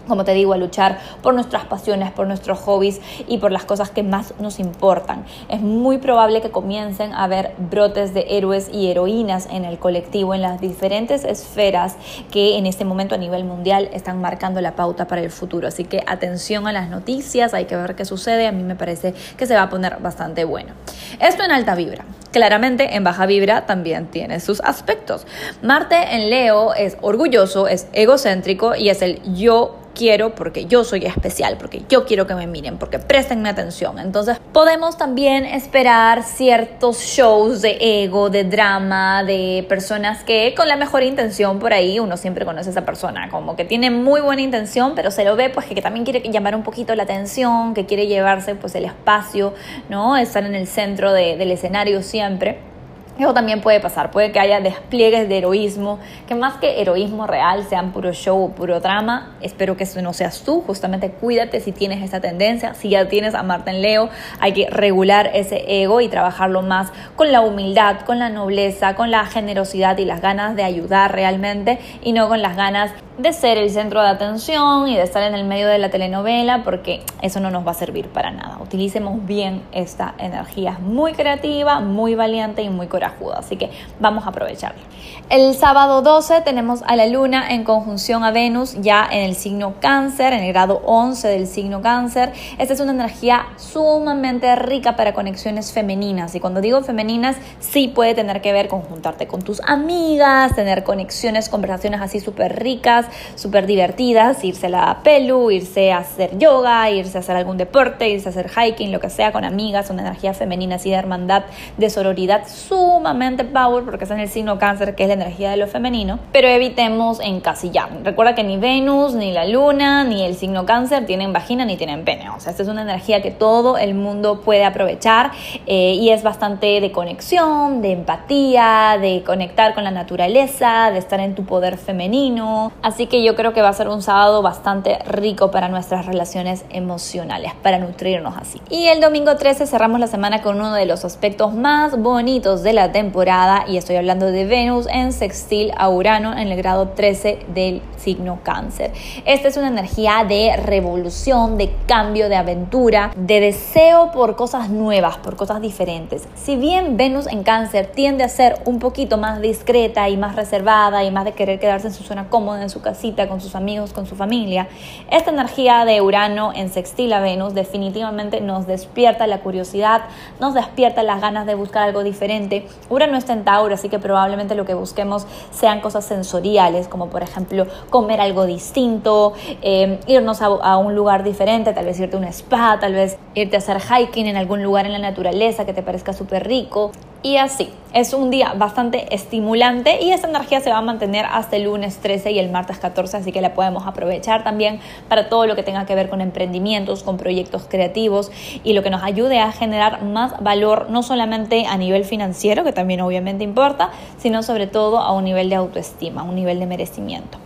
como 0.07 0.25
te 0.25 0.33
digo, 0.33 0.53
a 0.53 0.57
luchar 0.57 0.99
por 1.23 1.35
nuestras 1.35 1.65
pasiones, 1.65 2.13
por 2.13 2.27
nuestros 2.27 2.59
hobbies 2.61 3.01
y 3.27 3.39
por 3.39 3.53
las 3.53 3.65
cosas 3.65 3.91
que 3.91 4.03
más 4.03 4.35
nos 4.39 4.59
importan. 4.59 5.25
Es 5.49 5.61
muy 5.61 5.99
probable 5.99 6.41
que 6.41 6.51
comiencen 6.51 7.13
a 7.13 7.25
haber 7.25 7.55
brotes 7.59 8.15
de 8.15 8.27
héroes 8.31 8.71
y 8.73 8.91
heroínas 8.91 9.49
en 9.51 9.65
el 9.65 9.79
colectivo, 9.79 10.35
en 10.35 10.43
las 10.43 10.61
diferentes 10.61 11.25
esferas 11.25 11.97
que 12.31 12.57
en 12.57 12.67
este 12.67 12.85
momento 12.85 13.15
a 13.15 13.19
nivel 13.19 13.45
mundial 13.45 13.89
están 13.93 14.21
marcando 14.21 14.61
la 14.61 14.77
pauta 14.77 15.07
para 15.07 15.23
el 15.23 15.31
futuro. 15.31 15.69
Así 15.69 15.85
que 15.85 16.03
atención 16.07 16.67
a 16.67 16.73
las 16.73 16.89
noticias, 16.89 17.55
hay 17.55 17.67
que 17.67 17.77
ver 17.77 17.95
qué 17.95 18.05
sucede. 18.05 18.47
A 18.47 18.53
mí 18.53 18.63
me 18.63 18.77
parece 18.77 19.15
que 19.37 19.47
se 19.47 19.55
va 19.55 19.63
a 19.63 19.71
poner 19.71 19.99
bastante 20.01 20.45
bueno. 20.45 20.75
Esto 21.21 21.45
en 21.45 21.53
alta 21.53 21.75
vibra. 21.75 22.05
Claramente 22.33 22.97
en 22.97 23.05
baja 23.05 23.27
vibra 23.27 23.67
también 23.67 24.09
tiene 24.09 24.41
sus 24.41 24.61
aspectos. 24.61 25.27
Marte 25.63 25.97
en 26.15 26.29
Leo 26.29 26.75
es 26.75 26.99
orgulloso, 27.01 27.67
es 27.67 27.89
egocéntrico 27.93 28.75
y 28.75 28.91
es 28.91 29.01
el 29.01 29.23
yo 29.35 29.79
quiero 29.97 30.35
porque 30.35 30.67
yo 30.67 30.85
soy 30.85 31.07
especial, 31.07 31.57
porque 31.59 31.83
yo 31.89 32.05
quiero 32.05 32.27
que 32.27 32.35
me 32.35 32.47
miren, 32.47 32.79
porque 32.79 32.99
prestenme 32.99 33.49
atención. 33.49 33.99
Entonces 33.99 34.39
podemos 34.53 34.97
también 34.97 35.45
esperar 35.45 36.23
ciertos 36.23 36.99
shows 37.01 37.63
de 37.63 37.79
ego, 37.81 38.31
de 38.31 38.45
drama, 38.45 39.25
de 39.25 39.65
personas 39.69 40.23
que 40.23 40.55
con 40.57 40.69
la 40.69 40.77
mejor 40.77 41.03
intención 41.03 41.59
por 41.59 41.73
ahí, 41.73 41.99
uno 41.99 42.17
siempre 42.17 42.45
conoce 42.45 42.69
a 42.69 42.73
esa 42.73 42.85
persona, 42.85 43.29
como 43.31 43.57
que 43.57 43.65
tiene 43.65 43.91
muy 43.91 44.21
buena 44.21 44.43
intención, 44.43 44.93
pero 44.95 45.11
se 45.11 45.25
lo 45.25 45.35
ve 45.35 45.49
pues 45.51 45.67
que, 45.67 45.81
también 45.81 46.05
quiere 46.05 46.21
llamar 46.31 46.55
un 46.55 46.63
poquito 46.63 46.95
la 46.95 47.05
atención, 47.05 47.75
que 47.75 47.87
quiere 47.87 48.07
llevarse 48.07 48.55
pues 48.55 48.75
el 48.75 48.85
espacio, 48.85 49.55
¿no? 49.89 50.17
Estar 50.17 50.45
en 50.45 50.55
el 50.55 50.67
centro 50.67 51.13
del 51.13 51.51
escenario 51.51 52.03
siempre. 52.03 52.76
Eso 53.19 53.33
también 53.33 53.63
puede 53.63 53.81
pasar, 53.81 54.11
puede 54.11 54.31
que 54.31 54.39
haya 54.39 54.61
despliegues 54.61 55.27
de 55.27 55.39
heroísmo, 55.39 55.99
que 56.29 56.35
más 56.35 56.59
que 56.59 56.83
heroísmo 56.83 57.27
real 57.27 57.65
sean 57.65 57.93
puro 57.93 58.13
show 58.13 58.45
o 58.45 58.51
puro 58.51 58.81
drama. 58.81 59.37
Espero 59.41 59.75
que 59.75 59.85
eso 59.85 60.03
no 60.03 60.13
seas 60.13 60.43
tú, 60.43 60.63
justamente 60.67 61.11
cuídate 61.11 61.61
si 61.61 61.73
tienes 61.73 62.03
esa 62.03 62.21
tendencia, 62.21 62.75
si 62.75 62.91
ya 62.91 63.09
tienes 63.09 63.35
a 63.35 63.43
Marta 63.43 63.71
en 63.71 63.81
Leo, 63.81 64.11
hay 64.39 64.53
que 64.53 64.69
regular 64.69 65.31
ese 65.33 65.83
ego 65.83 66.03
y 66.03 66.09
trabajarlo 66.09 66.61
más 66.61 66.93
con 67.17 67.33
la 67.33 67.41
humildad, 67.41 68.01
con 68.01 68.19
la 68.19 68.29
nobleza, 68.29 68.95
con 68.97 69.11
la 69.11 69.25
generosidad 69.25 69.97
y 69.97 70.05
las 70.05 70.21
ganas 70.21 70.55
de 70.55 70.65
ayudar 70.65 71.13
realmente 71.13 71.79
y 72.03 72.13
no 72.13 72.29
con 72.29 72.43
las 72.43 72.55
ganas 72.55 72.93
de 73.19 73.33
ser 73.33 73.57
el 73.57 73.71
centro 73.71 74.03
de 74.03 74.09
atención 74.09 74.89
y 74.89 74.97
de 74.97 75.03
estar 75.03 75.23
en 75.23 75.35
el 75.35 75.45
medio 75.45 75.69
de 75.69 75.79
la 75.79 75.89
telenovela 75.89 76.63
porque 76.65 77.03
eso 77.23 77.41
no 77.41 77.51
nos 77.51 77.67
va 77.67 77.71
a 77.71 77.75
servir 77.75 78.09
para 78.09 78.31
nada. 78.31 78.59
Utilicemos 78.61 79.25
bien 79.25 79.63
esta 79.73 80.15
energía, 80.19 80.79
muy 80.81 81.15
creativa, 81.15 81.81
muy 81.81 82.15
valiente 82.15 82.63
y 82.63 82.69
muy 82.69 82.89
corajuda, 82.89 83.39
así 83.39 83.57
que 83.57 83.71
vamos 84.01 84.27
a 84.27 84.31
aprovecharla. 84.31 84.83
El 85.31 85.55
sábado 85.55 86.03
12 86.03 86.43
tenemos 86.43 86.83
a 86.87 86.95
la 86.95 87.07
luna 87.07 87.51
en 87.51 87.65
conjunción 87.65 88.23
a 88.23 88.33
Venus 88.33 88.77
ya 88.81 89.09
en 89.11 89.23
el 89.23 89.35
signo 89.35 89.75
cáncer, 89.81 90.35
en 90.35 90.45
el 90.45 90.53
grado 90.53 90.83
11 90.85 91.29
del 91.29 91.47
signo 91.47 91.81
cáncer. 91.81 92.33
Esta 92.59 92.75
es 92.75 92.81
una 92.81 92.93
energía 92.93 93.47
sumamente 93.57 94.55
rica 94.57 94.95
para 94.95 95.15
conexiones 95.15 95.73
femeninas 95.73 96.35
y 96.35 96.41
cuando 96.41 96.61
digo 96.61 96.83
femeninas 96.83 97.37
sí 97.61 97.89
puede 97.89 98.15
tener 98.15 98.43
que 98.43 98.53
ver 98.53 98.69
con 98.69 98.83
juntarte 98.83 99.27
con 99.27 99.41
tus 99.41 99.63
amigas, 99.63 100.55
tener 100.55 100.85
conexiones, 100.85 101.49
conversaciones 101.49 102.03
así 102.03 102.21
súper 102.21 102.63
ricas 102.63 103.06
súper 103.35 103.67
divertidas, 103.67 104.43
irse 104.45 104.67
a 104.67 104.71
la 104.71 105.01
pelu, 105.03 105.51
irse 105.51 105.93
a 105.93 105.99
hacer 105.99 106.39
yoga, 106.39 106.91
irse 106.91 107.19
a 107.19 107.21
hacer 107.21 107.37
algún 107.37 107.57
deporte, 107.57 108.09
irse 108.09 108.29
a 108.29 108.31
hacer 108.31 108.51
hiking, 108.51 108.93
lo 108.93 109.01
que 109.01 109.11
sea, 109.11 109.33
con 109.33 109.45
amigas, 109.45 109.91
una 109.91 110.03
energía 110.03 110.35
femenina 110.35 110.77
así 110.77 110.91
de 110.91 110.97
hermandad, 110.97 111.45
de 111.77 111.91
sororidad, 111.91 112.47
sumamente 112.49 113.45
power, 113.45 113.85
porque 113.85 114.05
es 114.05 114.11
en 114.11 114.21
el 114.21 114.29
signo 114.29 114.59
cáncer, 114.59 114.95
que 114.95 115.05
es 115.05 115.09
la 115.09 115.15
energía 115.15 115.51
de 115.51 115.57
lo 115.57 115.67
femenino, 115.67 116.19
pero 116.33 116.49
evitemos 116.49 117.21
encasillar. 117.21 117.89
Recuerda 118.05 118.35
que 118.35 118.45
ni 118.45 118.57
Venus, 118.57 119.15
ni 119.15 119.33
la 119.33 119.47
luna, 119.47 120.05
ni 120.05 120.25
el 120.25 120.37
signo 120.37 120.67
cáncer 120.67 121.07
tienen 121.07 121.33
vagina 121.33 121.65
ni 121.65 121.77
tienen 121.77 122.05
pene, 122.05 122.31
o 122.31 122.41
sea, 122.41 122.51
esta 122.51 122.63
es 122.63 122.69
una 122.69 122.83
energía 122.83 123.23
que 123.23 123.31
todo 123.31 123.79
el 123.79 123.95
mundo 123.95 124.41
puede 124.41 124.65
aprovechar 124.65 125.33
eh, 125.67 125.95
y 125.95 126.11
es 126.11 126.23
bastante 126.23 126.81
de 126.81 126.93
conexión, 126.93 127.83
de 127.83 127.93
empatía, 127.93 128.99
de 129.01 129.23
conectar 129.25 129.75
con 129.75 129.85
la 129.85 129.91
naturaleza, 129.91 130.91
de 130.91 130.99
estar 130.99 131.21
en 131.21 131.35
tu 131.35 131.45
poder 131.45 131.79
femenino. 131.79 132.73
Así 132.97 133.09
que 133.09 133.23
yo 133.23 133.37
creo 133.37 133.53
que 133.53 133.61
va 133.61 133.69
a 133.69 133.75
ser 133.75 133.89
un 133.89 134.01
sábado 134.01 134.41
bastante 134.41 134.99
rico 135.01 135.51
para 135.51 135.69
nuestras 135.69 136.07
relaciones 136.07 136.65
emocionales, 136.71 137.53
para 137.63 137.79
nutrirnos 137.79 138.39
así. 138.39 138.59
Y 138.71 138.87
el 138.87 139.03
domingo 139.03 139.37
13 139.37 139.67
cerramos 139.67 140.01
la 140.01 140.07
semana 140.07 140.41
con 140.41 140.57
uno 140.57 140.73
de 140.73 140.87
los 140.87 141.05
aspectos 141.05 141.53
más 141.53 142.01
bonitos 142.01 142.63
de 142.63 142.73
la 142.73 142.93
temporada 142.93 143.67
y 143.69 143.77
estoy 143.77 143.97
hablando 143.97 144.25
de 144.25 144.47
Venus 144.47 144.87
en 144.91 145.13
sextil 145.13 145.73
a 145.77 145.91
Urano 145.91 146.33
en 146.33 146.49
el 146.49 146.57
grado 146.57 146.89
13 146.89 147.41
del 147.49 147.83
signo 147.99 148.39
cáncer. 148.43 148.93
Esta 149.27 149.49
es 149.49 149.59
una 149.59 149.69
energía 149.69 150.25
de 150.27 150.57
revolución, 150.57 151.59
de 151.59 151.75
cambio, 151.87 152.31
de 152.31 152.37
aventura, 152.37 153.13
de 153.15 153.41
deseo 153.41 154.11
por 154.11 154.37
cosas 154.37 154.71
nuevas, 154.71 155.19
por 155.19 155.37
cosas 155.37 155.61
diferentes. 155.61 156.27
Si 156.35 156.57
bien 156.57 156.97
Venus 156.97 157.27
en 157.27 157.43
cáncer 157.43 157.89
tiende 157.95 158.25
a 158.25 158.31
ser 158.31 158.59
un 158.65 158.79
poquito 158.79 159.19
más 159.19 159.43
discreta 159.43 160.09
y 160.09 160.17
más 160.17 160.35
reservada 160.35 161.05
y 161.05 161.11
más 161.11 161.27
de 161.27 161.33
querer 161.33 161.61
quedarse 161.61 161.89
en 161.89 161.93
su 161.93 162.03
zona 162.03 162.31
cómoda, 162.31 162.63
en 162.63 162.71
su 162.71 162.86
casita, 162.87 163.27
con 163.29 163.41
sus 163.41 163.57
amigos, 163.57 163.93
con 163.93 164.07
su 164.07 164.15
familia. 164.15 164.69
Esta 165.11 165.33
energía 165.33 165.85
de 165.85 166.01
Urano 166.01 166.53
en 166.55 166.69
sextil 166.71 167.13
a 167.13 167.21
Venus 167.21 167.53
definitivamente 167.53 168.41
nos 168.41 168.69
despierta 168.69 169.27
la 169.27 169.41
curiosidad, 169.41 170.03
nos 170.41 170.55
despierta 170.55 171.03
las 171.03 171.21
ganas 171.21 171.47
de 171.47 171.57
buscar 171.57 171.83
algo 171.83 172.05
diferente. 172.05 172.65
Urano 172.89 173.19
está 173.19 173.33
en 173.33 173.43
Tauro, 173.43 173.75
así 173.75 173.89
que 173.89 173.99
probablemente 173.99 174.55
lo 174.55 174.65
que 174.65 174.75
busquemos 174.75 175.27
sean 175.51 175.81
cosas 175.81 176.05
sensoriales, 176.05 176.87
como 176.87 177.09
por 177.11 177.25
ejemplo 177.25 177.67
comer 177.91 178.21
algo 178.21 178.47
distinto, 178.47 179.33
eh, 179.63 179.99
irnos 180.07 180.41
a, 180.41 180.47
a 180.47 180.77
un 180.77 180.95
lugar 180.95 181.25
diferente, 181.25 181.73
tal 181.73 181.87
vez 181.87 181.99
irte 181.99 182.15
a 182.15 182.21
un 182.21 182.25
spa, 182.27 182.79
tal 182.81 182.95
vez 182.95 183.19
irte 183.35 183.57
a 183.57 183.59
hacer 183.59 183.81
hiking 183.81 184.27
en 184.27 184.37
algún 184.37 184.63
lugar 184.63 184.87
en 184.87 184.93
la 184.93 185.01
naturaleza 185.01 185.67
que 185.67 185.73
te 185.73 185.83
parezca 185.83 186.13
súper 186.13 186.47
rico 186.47 186.93
y 187.27 187.39
así. 187.39 187.71
Es 187.93 188.13
un 188.13 188.31
día 188.31 188.55
bastante 188.57 189.13
estimulante 189.13 189.99
y 190.01 190.13
esa 190.13 190.29
energía 190.29 190.61
se 190.61 190.71
va 190.71 190.79
a 190.79 190.83
mantener 190.83 191.27
hasta 191.29 191.57
el 191.57 191.65
lunes 191.65 191.97
13 191.99 192.31
y 192.31 192.39
el 192.39 192.53
martes 192.53 192.79
14, 192.79 193.17
así 193.17 193.33
que 193.33 193.41
la 193.41 193.53
podemos 193.53 193.85
aprovechar 193.85 194.45
también 194.45 194.79
para 195.09 195.29
todo 195.29 195.45
lo 195.47 195.57
que 195.57 195.65
tenga 195.65 195.87
que 195.87 195.97
ver 195.97 196.09
con 196.09 196.21
emprendimientos, 196.21 197.03
con 197.03 197.17
proyectos 197.17 197.67
creativos 197.69 198.31
y 198.63 198.75
lo 198.75 198.85
que 198.85 198.91
nos 198.91 199.03
ayude 199.03 199.41
a 199.41 199.51
generar 199.51 200.05
más 200.05 200.41
valor, 200.41 200.89
no 200.89 201.03
solamente 201.03 201.67
a 201.67 201.77
nivel 201.77 202.05
financiero, 202.05 202.63
que 202.63 202.73
también 202.73 203.01
obviamente 203.01 203.43
importa, 203.43 203.91
sino 204.19 204.45
sobre 204.45 204.69
todo 204.69 204.99
a 204.99 205.13
un 205.13 205.25
nivel 205.25 205.49
de 205.49 205.57
autoestima, 205.57 206.21
a 206.21 206.25
un 206.25 206.37
nivel 206.37 206.61
de 206.61 206.67
merecimiento. 206.67 207.39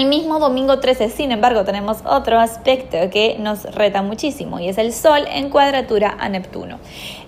El 0.00 0.06
mismo 0.06 0.38
domingo 0.38 0.78
13, 0.78 1.10
sin 1.10 1.30
embargo, 1.30 1.62
tenemos 1.64 1.98
otro 2.06 2.40
aspecto 2.40 2.96
que 3.10 3.36
nos 3.38 3.64
reta 3.64 4.00
muchísimo 4.00 4.58
y 4.58 4.66
es 4.66 4.78
el 4.78 4.94
Sol 4.94 5.26
en 5.30 5.50
cuadratura 5.50 6.16
a 6.18 6.30
Neptuno. 6.30 6.78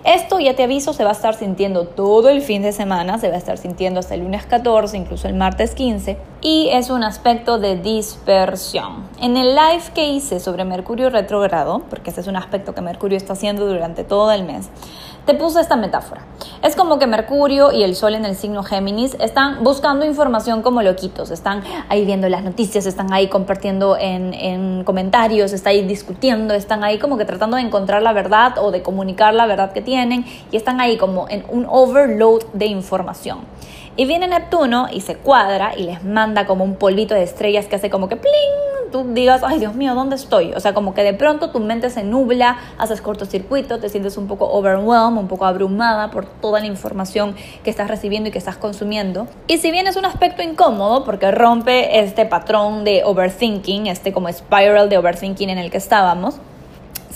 Esto, 0.04 0.40
ya 0.40 0.56
te 0.56 0.62
aviso, 0.62 0.94
se 0.94 1.04
va 1.04 1.10
a 1.10 1.12
estar 1.12 1.34
sintiendo 1.34 1.86
todo 1.86 2.30
el 2.30 2.40
fin 2.40 2.62
de 2.62 2.72
semana, 2.72 3.18
se 3.18 3.28
va 3.28 3.34
a 3.34 3.38
estar 3.38 3.58
sintiendo 3.58 4.00
hasta 4.00 4.14
el 4.14 4.22
lunes 4.22 4.46
14, 4.46 4.96
incluso 4.96 5.28
el 5.28 5.34
martes 5.34 5.74
15, 5.74 6.16
y 6.40 6.70
es 6.72 6.88
un 6.88 7.04
aspecto 7.04 7.58
de 7.58 7.76
dispersión. 7.76 9.06
En 9.20 9.36
el 9.36 9.54
live 9.54 9.84
que 9.94 10.08
hice 10.08 10.40
sobre 10.40 10.64
Mercurio 10.64 11.10
retrogrado, 11.10 11.82
porque 11.90 12.08
ese 12.08 12.22
es 12.22 12.26
un 12.26 12.36
aspecto 12.36 12.74
que 12.74 12.80
Mercurio 12.80 13.18
está 13.18 13.34
haciendo 13.34 13.66
durante 13.66 14.02
todo 14.02 14.32
el 14.32 14.44
mes, 14.44 14.70
te 15.26 15.34
puse 15.34 15.60
esta 15.60 15.76
metáfora. 15.76 16.22
Es 16.62 16.76
como 16.76 16.98
que 16.98 17.06
Mercurio 17.06 17.72
y 17.72 17.82
el 17.82 17.94
Sol 17.94 18.14
en 18.14 18.24
el 18.24 18.36
signo 18.36 18.62
Géminis 18.62 19.16
están 19.20 19.62
buscando 19.62 20.04
información 20.04 20.62
como 20.62 20.82
loquitos, 20.82 21.30
están 21.30 21.62
ahí 21.88 22.04
viendo 22.04 22.28
las 22.28 22.42
noticias, 22.42 22.86
están 22.86 23.12
ahí 23.12 23.28
compartiendo 23.28 23.96
en, 23.98 24.34
en 24.34 24.84
comentarios, 24.84 25.52
están 25.52 25.72
ahí 25.72 25.82
discutiendo, 25.82 26.54
están 26.54 26.84
ahí 26.84 26.98
como 26.98 27.18
que 27.18 27.24
tratando 27.24 27.56
de 27.56 27.62
encontrar 27.62 28.02
la 28.02 28.12
verdad 28.12 28.58
o 28.58 28.70
de 28.70 28.82
comunicar 28.82 29.34
la 29.34 29.46
verdad 29.46 29.72
que 29.72 29.80
tienen 29.80 30.24
y 30.50 30.56
están 30.56 30.80
ahí 30.80 30.96
como 30.96 31.28
en 31.28 31.44
un 31.48 31.66
overload 31.68 32.42
de 32.52 32.66
información. 32.66 33.40
Y 33.94 34.06
viene 34.06 34.26
Neptuno 34.26 34.86
y 34.90 35.02
se 35.02 35.16
cuadra 35.16 35.74
y 35.76 35.82
les 35.82 36.02
manda 36.02 36.46
como 36.46 36.64
un 36.64 36.76
polvito 36.76 37.14
de 37.14 37.22
estrellas 37.22 37.66
que 37.66 37.76
hace 37.76 37.90
como 37.90 38.08
que 38.08 38.16
pling, 38.16 38.71
tú 38.92 39.04
digas, 39.12 39.42
ay 39.44 39.58
Dios 39.58 39.74
mío, 39.74 39.96
¿dónde 39.96 40.14
estoy? 40.14 40.52
O 40.52 40.60
sea, 40.60 40.74
como 40.74 40.94
que 40.94 41.02
de 41.02 41.14
pronto 41.14 41.50
tu 41.50 41.58
mente 41.58 41.90
se 41.90 42.04
nubla, 42.04 42.58
haces 42.78 43.00
cortocircuito, 43.02 43.80
te 43.80 43.88
sientes 43.88 44.16
un 44.16 44.28
poco 44.28 44.48
overwhelmed, 44.52 45.18
un 45.18 45.26
poco 45.26 45.46
abrumada 45.46 46.12
por 46.12 46.26
toda 46.26 46.60
la 46.60 46.66
información 46.66 47.34
que 47.64 47.70
estás 47.70 47.88
recibiendo 47.88 48.28
y 48.28 48.32
que 48.32 48.38
estás 48.38 48.56
consumiendo. 48.56 49.26
Y 49.48 49.58
si 49.58 49.72
bien 49.72 49.88
es 49.88 49.96
un 49.96 50.04
aspecto 50.04 50.42
incómodo 50.42 51.04
porque 51.04 51.32
rompe 51.32 51.98
este 51.98 52.26
patrón 52.26 52.84
de 52.84 53.02
overthinking, 53.04 53.88
este 53.88 54.12
como 54.12 54.28
spiral 54.30 54.88
de 54.88 54.98
overthinking 54.98 55.50
en 55.50 55.58
el 55.58 55.70
que 55.70 55.78
estábamos, 55.78 56.36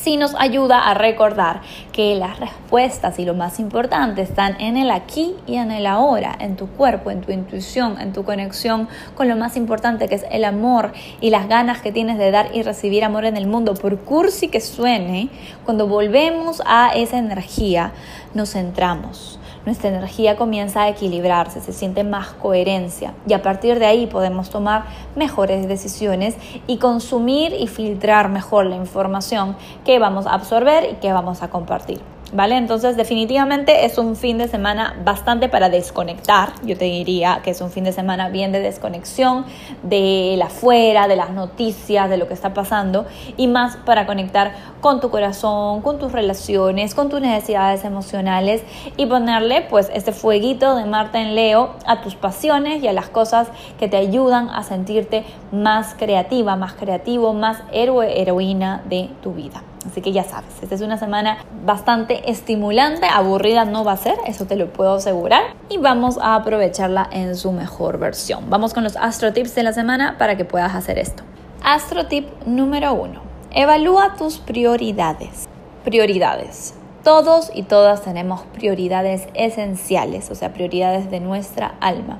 sí 0.06 0.16
nos 0.16 0.36
ayuda 0.36 0.88
a 0.88 0.94
recordar 0.94 1.62
que 1.90 2.14
las 2.14 2.38
respuestas 2.38 3.18
y 3.18 3.24
lo 3.24 3.34
más 3.34 3.58
importante 3.58 4.22
están 4.22 4.54
en 4.60 4.76
el 4.76 4.92
aquí 4.92 5.34
y 5.48 5.56
en 5.56 5.72
el 5.72 5.84
ahora, 5.84 6.32
en 6.38 6.54
tu 6.54 6.68
cuerpo, 6.68 7.10
en 7.10 7.22
tu 7.22 7.32
intuición, 7.32 8.00
en 8.00 8.12
tu 8.12 8.22
conexión 8.22 8.88
con 9.16 9.26
lo 9.28 9.34
más 9.34 9.56
importante 9.56 10.06
que 10.06 10.14
es 10.14 10.24
el 10.30 10.44
amor 10.44 10.92
y 11.20 11.30
las 11.30 11.48
ganas 11.48 11.80
que 11.80 11.90
tienes 11.90 12.18
de 12.18 12.30
dar 12.30 12.54
y 12.54 12.62
recibir 12.62 13.02
amor 13.02 13.24
en 13.24 13.36
el 13.36 13.48
mundo. 13.48 13.74
Por 13.74 13.98
cursi 13.98 14.46
que 14.46 14.60
suene, 14.60 15.28
cuando 15.64 15.88
volvemos 15.88 16.62
a 16.66 16.92
esa 16.94 17.18
energía, 17.18 17.90
nos 18.32 18.52
centramos 18.52 19.40
nuestra 19.66 19.90
energía 19.90 20.36
comienza 20.36 20.84
a 20.84 20.88
equilibrarse, 20.88 21.60
se 21.60 21.72
siente 21.72 22.04
más 22.04 22.28
coherencia 22.28 23.12
y 23.28 23.34
a 23.34 23.42
partir 23.42 23.78
de 23.78 23.86
ahí 23.86 24.06
podemos 24.06 24.48
tomar 24.48 24.84
mejores 25.16 25.68
decisiones 25.68 26.36
y 26.66 26.78
consumir 26.78 27.52
y 27.52 27.66
filtrar 27.66 28.30
mejor 28.30 28.66
la 28.66 28.76
información 28.76 29.56
que 29.84 29.98
vamos 29.98 30.26
a 30.26 30.34
absorber 30.34 30.88
y 30.92 30.94
que 30.94 31.12
vamos 31.12 31.42
a 31.42 31.50
compartir. 31.50 32.15
¿Vale? 32.32 32.56
Entonces 32.56 32.96
definitivamente 32.96 33.84
es 33.84 33.98
un 33.98 34.16
fin 34.16 34.36
de 34.36 34.48
semana 34.48 34.96
bastante 35.04 35.48
para 35.48 35.68
desconectar. 35.68 36.54
Yo 36.64 36.76
te 36.76 36.86
diría 36.86 37.40
que 37.44 37.50
es 37.50 37.60
un 37.60 37.70
fin 37.70 37.84
de 37.84 37.92
semana 37.92 38.30
bien 38.30 38.50
de 38.50 38.58
desconexión 38.58 39.44
de 39.84 40.34
la 40.36 40.46
afuera, 40.46 41.06
de 41.06 41.14
las 41.14 41.30
noticias, 41.30 42.10
de 42.10 42.16
lo 42.16 42.26
que 42.26 42.34
está 42.34 42.52
pasando 42.52 43.06
y 43.36 43.46
más 43.46 43.76
para 43.76 44.06
conectar 44.06 44.54
con 44.80 45.00
tu 45.00 45.10
corazón, 45.10 45.82
con 45.82 46.00
tus 46.00 46.10
relaciones, 46.10 46.96
con 46.96 47.08
tus 47.08 47.20
necesidades 47.20 47.84
emocionales 47.84 48.62
y 48.96 49.06
ponerle 49.06 49.62
pues 49.62 49.88
este 49.94 50.10
fueguito 50.10 50.74
de 50.74 50.84
Marta 50.84 51.20
en 51.20 51.36
Leo 51.36 51.74
a 51.86 52.00
tus 52.00 52.16
pasiones 52.16 52.82
y 52.82 52.88
a 52.88 52.92
las 52.92 53.08
cosas 53.08 53.48
que 53.78 53.86
te 53.86 53.96
ayudan 53.96 54.48
a 54.50 54.64
sentirte 54.64 55.24
más 55.52 55.94
creativa, 55.94 56.56
más 56.56 56.72
creativo, 56.72 57.34
más 57.34 57.62
héroe, 57.72 58.20
heroína 58.20 58.82
de 58.88 59.10
tu 59.22 59.32
vida. 59.32 59.62
Así 59.86 60.00
que 60.00 60.12
ya 60.12 60.24
sabes, 60.24 60.50
esta 60.62 60.74
es 60.74 60.80
una 60.80 60.98
semana 60.98 61.38
bastante 61.64 62.30
estimulante, 62.30 63.06
aburrida 63.06 63.64
no 63.64 63.84
va 63.84 63.92
a 63.92 63.96
ser, 63.96 64.16
eso 64.26 64.46
te 64.46 64.56
lo 64.56 64.72
puedo 64.72 64.94
asegurar. 64.94 65.42
Y 65.68 65.78
vamos 65.78 66.18
a 66.18 66.34
aprovecharla 66.34 67.08
en 67.10 67.36
su 67.36 67.52
mejor 67.52 67.98
versión. 67.98 68.50
Vamos 68.50 68.74
con 68.74 68.84
los 68.84 68.96
astro 68.96 69.32
tips 69.32 69.54
de 69.54 69.62
la 69.62 69.72
semana 69.72 70.16
para 70.18 70.36
que 70.36 70.44
puedas 70.44 70.74
hacer 70.74 70.98
esto. 70.98 71.22
Astro 71.62 72.06
tip 72.06 72.28
número 72.46 72.94
uno. 72.94 73.20
Evalúa 73.52 74.14
tus 74.16 74.38
prioridades. 74.38 75.48
Prioridades. 75.84 76.74
Todos 77.02 77.50
y 77.54 77.62
todas 77.62 78.02
tenemos 78.02 78.42
prioridades 78.52 79.28
esenciales, 79.34 80.30
o 80.30 80.34
sea, 80.34 80.52
prioridades 80.52 81.10
de 81.10 81.20
nuestra 81.20 81.76
alma 81.80 82.18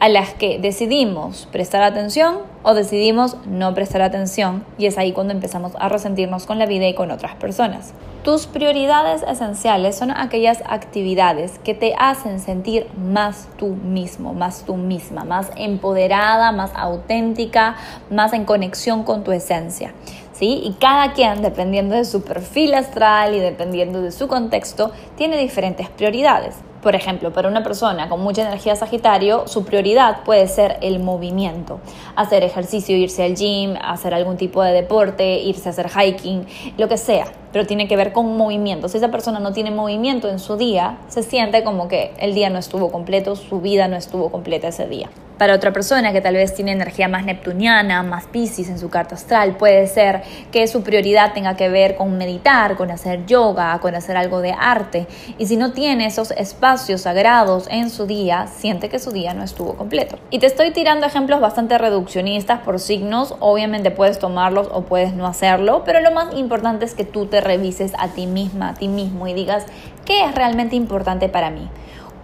a 0.00 0.08
las 0.08 0.34
que 0.34 0.58
decidimos 0.58 1.48
prestar 1.52 1.82
atención 1.82 2.38
o 2.62 2.74
decidimos 2.74 3.36
no 3.46 3.74
prestar 3.74 4.02
atención 4.02 4.64
y 4.78 4.86
es 4.86 4.98
ahí 4.98 5.12
cuando 5.12 5.32
empezamos 5.32 5.72
a 5.78 5.88
resentirnos 5.88 6.46
con 6.46 6.58
la 6.58 6.66
vida 6.66 6.86
y 6.88 6.94
con 6.94 7.10
otras 7.10 7.34
personas. 7.36 7.94
Tus 8.24 8.46
prioridades 8.46 9.22
esenciales 9.22 9.96
son 9.96 10.10
aquellas 10.10 10.62
actividades 10.66 11.58
que 11.58 11.74
te 11.74 11.94
hacen 11.98 12.40
sentir 12.40 12.86
más 12.96 13.48
tú 13.58 13.68
mismo, 13.68 14.32
más 14.32 14.64
tú 14.64 14.76
misma, 14.76 15.24
más 15.24 15.50
empoderada, 15.56 16.50
más 16.50 16.70
auténtica, 16.74 17.76
más 18.10 18.32
en 18.32 18.46
conexión 18.46 19.02
con 19.02 19.24
tu 19.24 19.32
esencia. 19.32 19.92
¿Sí? 20.32 20.62
Y 20.64 20.72
cada 20.80 21.12
quien, 21.12 21.42
dependiendo 21.42 21.94
de 21.94 22.04
su 22.04 22.24
perfil 22.24 22.74
astral 22.74 23.34
y 23.34 23.40
dependiendo 23.40 24.00
de 24.00 24.10
su 24.10 24.26
contexto, 24.26 24.90
tiene 25.16 25.36
diferentes 25.36 25.88
prioridades. 25.90 26.56
Por 26.84 26.94
ejemplo, 26.94 27.32
para 27.32 27.48
una 27.48 27.62
persona 27.62 28.10
con 28.10 28.20
mucha 28.20 28.42
energía 28.42 28.76
Sagitario, 28.76 29.48
su 29.48 29.64
prioridad 29.64 30.22
puede 30.22 30.46
ser 30.46 30.76
el 30.82 31.00
movimiento, 31.00 31.80
hacer 32.14 32.44
ejercicio, 32.44 32.94
irse 32.94 33.24
al 33.24 33.36
gym, 33.36 33.74
hacer 33.82 34.12
algún 34.12 34.36
tipo 34.36 34.62
de 34.62 34.72
deporte, 34.72 35.38
irse 35.38 35.70
a 35.70 35.72
hacer 35.72 35.88
hiking, 35.88 36.46
lo 36.76 36.86
que 36.86 36.98
sea, 36.98 37.24
pero 37.52 37.66
tiene 37.66 37.88
que 37.88 37.96
ver 37.96 38.12
con 38.12 38.36
movimiento. 38.36 38.90
Si 38.90 38.98
esa 38.98 39.10
persona 39.10 39.40
no 39.40 39.54
tiene 39.54 39.70
movimiento 39.70 40.28
en 40.28 40.38
su 40.38 40.58
día, 40.58 40.98
se 41.08 41.22
siente 41.22 41.64
como 41.64 41.88
que 41.88 42.12
el 42.18 42.34
día 42.34 42.50
no 42.50 42.58
estuvo 42.58 42.92
completo, 42.92 43.34
su 43.34 43.62
vida 43.62 43.88
no 43.88 43.96
estuvo 43.96 44.30
completa 44.30 44.68
ese 44.68 44.86
día. 44.86 45.08
Para 45.38 45.54
otra 45.54 45.72
persona 45.72 46.12
que 46.12 46.20
tal 46.20 46.34
vez 46.34 46.54
tiene 46.54 46.70
energía 46.70 47.08
más 47.08 47.24
neptuniana, 47.24 48.04
más 48.04 48.26
piscis 48.26 48.68
en 48.68 48.78
su 48.78 48.88
carta 48.88 49.16
astral, 49.16 49.56
puede 49.56 49.88
ser 49.88 50.22
que 50.52 50.68
su 50.68 50.84
prioridad 50.84 51.32
tenga 51.32 51.56
que 51.56 51.68
ver 51.68 51.96
con 51.96 52.16
meditar, 52.16 52.76
con 52.76 52.92
hacer 52.92 53.26
yoga, 53.26 53.76
con 53.80 53.96
hacer 53.96 54.16
algo 54.16 54.40
de 54.40 54.52
arte. 54.52 55.08
Y 55.36 55.46
si 55.46 55.56
no 55.56 55.72
tiene 55.72 56.06
esos 56.06 56.30
espacios 56.30 57.00
sagrados 57.00 57.66
en 57.68 57.90
su 57.90 58.06
día, 58.06 58.46
siente 58.46 58.88
que 58.88 59.00
su 59.00 59.10
día 59.10 59.34
no 59.34 59.42
estuvo 59.42 59.74
completo. 59.74 60.20
Y 60.30 60.38
te 60.38 60.46
estoy 60.46 60.70
tirando 60.70 61.04
ejemplos 61.04 61.40
bastante 61.40 61.78
reduccionistas 61.78 62.60
por 62.60 62.78
signos. 62.78 63.34
Obviamente 63.40 63.90
puedes 63.90 64.20
tomarlos 64.20 64.68
o 64.70 64.82
puedes 64.82 65.14
no 65.14 65.26
hacerlo, 65.26 65.82
pero 65.84 66.00
lo 66.00 66.12
más 66.12 66.32
importante 66.36 66.84
es 66.84 66.94
que 66.94 67.04
tú 67.04 67.26
te 67.26 67.40
revises 67.40 67.92
a 67.98 68.08
ti 68.08 68.28
misma, 68.28 68.68
a 68.68 68.74
ti 68.74 68.86
mismo 68.86 69.26
y 69.26 69.34
digas, 69.34 69.66
¿qué 70.04 70.24
es 70.26 70.34
realmente 70.34 70.76
importante 70.76 71.28
para 71.28 71.50
mí? 71.50 71.68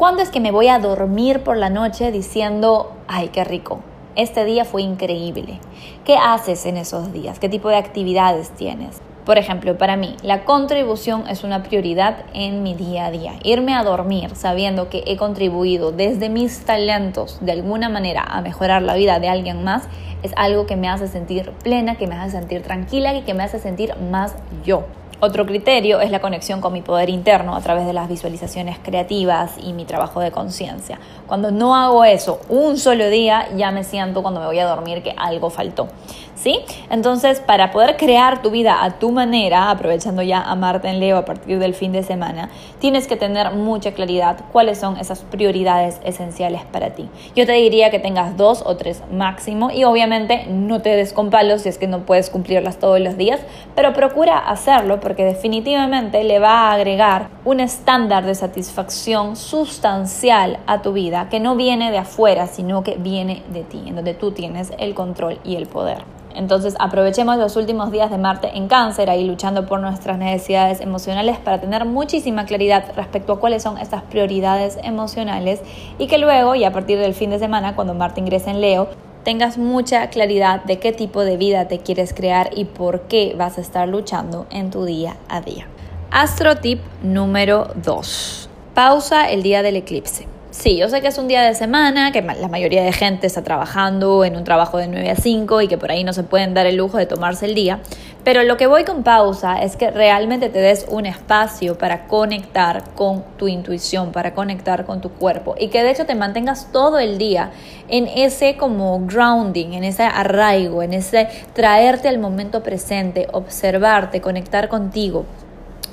¿Cuándo 0.01 0.23
es 0.23 0.31
que 0.31 0.41
me 0.41 0.51
voy 0.51 0.69
a 0.69 0.79
dormir 0.79 1.41
por 1.41 1.59
la 1.59 1.69
noche 1.69 2.11
diciendo, 2.11 2.91
ay, 3.07 3.29
qué 3.29 3.45
rico? 3.45 3.81
Este 4.17 4.47
día 4.47 4.65
fue 4.65 4.81
increíble. 4.81 5.61
¿Qué 6.07 6.17
haces 6.17 6.65
en 6.65 6.79
esos 6.79 7.13
días? 7.13 7.39
¿Qué 7.39 7.51
tipo 7.51 7.69
de 7.69 7.77
actividades 7.77 8.49
tienes? 8.49 9.03
Por 9.27 9.37
ejemplo, 9.37 9.77
para 9.77 9.99
mí, 9.99 10.17
la 10.23 10.47
contribución 10.47 11.29
es 11.29 11.45
una 11.45 11.63
prioridad 11.63 12.25
en 12.33 12.63
mi 12.63 12.73
día 12.73 13.05
a 13.05 13.11
día. 13.11 13.35
Irme 13.43 13.75
a 13.75 13.85
dormir 13.85 14.35
sabiendo 14.37 14.89
que 14.89 15.05
he 15.07 15.19
contribuido 15.19 15.93
desde 15.93 16.31
mis 16.31 16.65
talentos 16.65 17.37
de 17.43 17.53
alguna 17.53 17.91
manera 17.91 18.23
a 18.23 18.41
mejorar 18.41 18.81
la 18.81 18.95
vida 18.95 19.21
de 19.21 19.29
alguien 19.29 19.65
más 19.65 19.83
es 20.23 20.33
algo 20.37 20.65
que 20.65 20.77
me 20.77 20.89
hace 20.89 21.09
sentir 21.09 21.53
plena, 21.63 21.97
que 21.97 22.07
me 22.07 22.15
hace 22.15 22.39
sentir 22.39 22.63
tranquila 22.63 23.13
y 23.13 23.21
que 23.21 23.35
me 23.35 23.43
hace 23.43 23.59
sentir 23.59 23.95
más 24.11 24.35
yo. 24.65 24.87
Otro 25.23 25.45
criterio 25.45 26.01
es 26.01 26.11
la 26.11 26.21
conexión 26.21 26.61
con 26.61 26.73
mi 26.73 26.81
poder 26.81 27.11
interno 27.11 27.55
a 27.55 27.61
través 27.61 27.87
de 27.87 27.93
las 27.93 28.09
visualizaciones 28.09 28.79
creativas 28.79 29.53
y 29.63 29.73
mi 29.73 29.85
trabajo 29.85 30.21
de 30.21 30.31
conciencia. 30.31 30.99
Cuando 31.27 31.51
no 31.51 31.77
hago 31.77 32.05
eso 32.05 32.41
un 32.49 32.79
solo 32.79 33.09
día, 33.11 33.49
ya 33.57 33.71
me 33.71 33.85
siento 33.85 34.23
cuando 34.23 34.41
me 34.41 34.47
voy 34.47 34.59
a 34.59 34.67
dormir 34.67 35.03
que 35.03 35.15
algo 35.17 35.51
faltó. 35.51 35.89
¿Sí? 36.37 36.59
Entonces, 36.89 37.39
para 37.39 37.71
poder 37.71 37.99
crear 37.99 38.41
tu 38.41 38.51
vida 38.51 38.83
a 38.83 38.99
tu 38.99 39.13
manera, 39.13 39.71
aprovechando 39.71 40.23
ya 40.23 40.41
a 40.41 40.55
Marte 40.55 40.89
en 40.89 40.99
Leo 40.99 41.19
a 41.19 41.27
partir 41.27 41.59
del 41.59 41.75
fin 41.75 41.93
de 41.93 42.03
semana, 42.03 42.49
tienes 42.79 43.07
que 43.07 43.17
tener 43.17 43.53
mucha 43.53 43.93
claridad 43.93 44.39
cuáles 44.51 44.79
son 44.79 44.97
esas 44.97 45.21
prioridades 45.21 46.01
esenciales 46.03 46.63
para 46.65 46.95
ti. 46.95 47.11
Yo 47.37 47.45
te 47.45 47.53
diría 47.53 47.91
que 47.91 47.99
tengas 47.99 48.39
dos 48.39 48.63
o 48.65 48.75
tres 48.79 49.03
máximo 49.13 49.71
y 49.71 49.85
obviamente 49.85 50.47
no 50.49 50.81
te 50.81 50.97
des 50.97 51.13
con 51.13 51.29
palos 51.29 51.61
si 51.61 51.69
es 51.69 51.77
que 51.77 51.87
no 51.87 52.07
puedes 52.07 52.31
cumplirlas 52.31 52.79
todos 52.79 53.01
los 53.01 53.19
días, 53.19 53.41
pero 53.75 53.93
procura 53.93 54.39
hacerlo 54.39 55.00
porque 55.01 55.25
definitivamente 55.25 56.23
le 56.25 56.39
va 56.39 56.69
a 56.69 56.73
agregar 56.73 57.29
un 57.45 57.61
estándar 57.61 58.25
de 58.25 58.35
satisfacción 58.35 59.37
sustancial 59.37 60.59
a 60.67 60.83
tu 60.83 60.93
vida 60.93 61.29
que 61.31 61.41
no 61.41 61.57
viene 61.57 61.91
de 61.91 61.99
afuera, 61.99 62.47
sino 62.47 62.83
que 62.83 62.97
viene 62.97 63.43
de 63.53 63.63
ti, 63.65 63.83
en 63.87 63.97
donde 63.97 64.15
tú 64.15 64.33
tienes 64.33 64.73
el 64.79 64.95
control 64.95 65.39
y 65.45 65.57
el 65.57 65.67
poder. 65.67 66.05
Entonces 66.35 66.77
aprovechemos 66.79 67.37
los 67.39 67.57
últimos 67.57 67.91
días 67.91 68.11
de 68.11 68.19
Marte 68.19 68.57
en 68.57 68.69
cáncer, 68.69 69.11
ahí 69.11 69.25
luchando 69.25 69.67
por 69.67 69.81
nuestras 69.81 70.19
necesidades 70.19 70.81
emocionales 70.81 71.39
para 71.39 71.61
tener 71.61 71.85
muchísima 71.85 72.45
claridad 72.45 72.85
respecto 72.97 73.33
a 73.33 73.41
cuáles 73.41 73.63
son 73.63 73.79
estas 73.79 74.03
prioridades 74.03 74.79
emocionales 74.83 75.61
y 75.99 76.07
que 76.07 76.19
luego, 76.19 76.55
y 76.55 76.65
a 76.65 76.73
partir 76.73 76.99
del 76.99 77.15
fin 77.15 77.31
de 77.31 77.39
semana, 77.39 77.75
cuando 77.75 77.95
Marte 77.95 78.21
ingrese 78.21 78.51
en 78.51 78.61
Leo, 78.61 78.89
tengas 79.25 79.59
mucha 79.59 80.09
claridad 80.11 80.65
de 80.65 80.79
qué 80.79 80.93
tipo 80.93 81.25
de 81.25 81.37
vida 81.37 81.69
te 81.69 81.79
quieres 81.79 82.15
crear 82.15 82.51
y 82.55 82.65
por 82.65 83.03
qué 83.03 83.35
vas 83.37 83.59
a 83.59 83.61
estar 83.61 83.89
luchando 83.89 84.47
en 84.51 84.71
tu 84.71 84.85
día 84.85 85.17
a 85.29 85.41
día. 85.41 85.67
Astro 86.11 86.57
tip 86.57 86.81
número 87.03 87.69
2. 87.77 88.49
Pausa 88.75 89.31
el 89.31 89.43
día 89.43 89.63
del 89.63 89.77
eclipse. 89.77 90.27
Sí, 90.51 90.77
yo 90.77 90.89
sé 90.89 91.01
que 91.01 91.09
es 91.09 91.19
un 91.19 91.29
día 91.29 91.43
de 91.43 91.55
semana, 91.55 92.11
que 92.11 92.23
la 92.23 92.49
mayoría 92.49 92.83
de 92.83 92.93
gente 92.93 93.29
está 93.29 93.43
trabajando 93.43 94.25
en 94.25 94.37
un 94.37 94.43
trabajo 94.43 94.79
de 94.79 94.89
9 94.89 95.11
a 95.11 95.15
5 95.15 95.63
y 95.63 95.69
que 95.69 95.79
por 95.79 95.93
ahí 95.93 96.03
no 96.03 96.13
se 96.13 96.25
pueden 96.25 96.55
dar 96.55 96.67
el 96.67 96.77
lujo 96.77 96.99
de 96.99 97.07
tomarse 97.07 97.47
el 97.47 97.55
día, 97.55 97.79
pero 98.25 98.43
lo 98.43 98.57
que 98.57 98.67
voy 98.67 98.85
con 98.85 99.03
pausa 99.03 99.63
es 99.63 99.77
que 99.77 99.91
realmente 99.91 100.49
te 100.49 100.61
des 100.61 100.87
un 100.89 101.07
espacio 101.07 101.79
para 101.79 102.07
conectar 102.07 102.83
con 102.95 103.25
tu 103.37 103.49
intuición, 103.49 104.13
para 104.13 104.35
conectar 104.35 104.85
con 104.85 105.01
tu 105.01 105.11
cuerpo 105.11 105.55
y 105.59 105.69
que 105.69 105.83
de 105.83 105.91
hecho 105.91 106.07
te 106.07 106.15
mantengas 106.15 106.71
todo 106.73 106.99
el 106.99 107.19
día 107.19 107.51
en 107.89 108.07
ese 108.07 108.57
como 108.57 109.01
grounding, 109.07 109.73
en 109.73 109.85
ese 109.85 110.03
arraigo, 110.03 110.83
en 110.83 110.95
ese 110.95 111.29
traerte 111.55 112.09
al 112.09 112.19
momento 112.19 112.63
presente, 112.63 113.27
observarte, 113.33 114.21
conectar 114.21 114.69
contigo. 114.69 115.25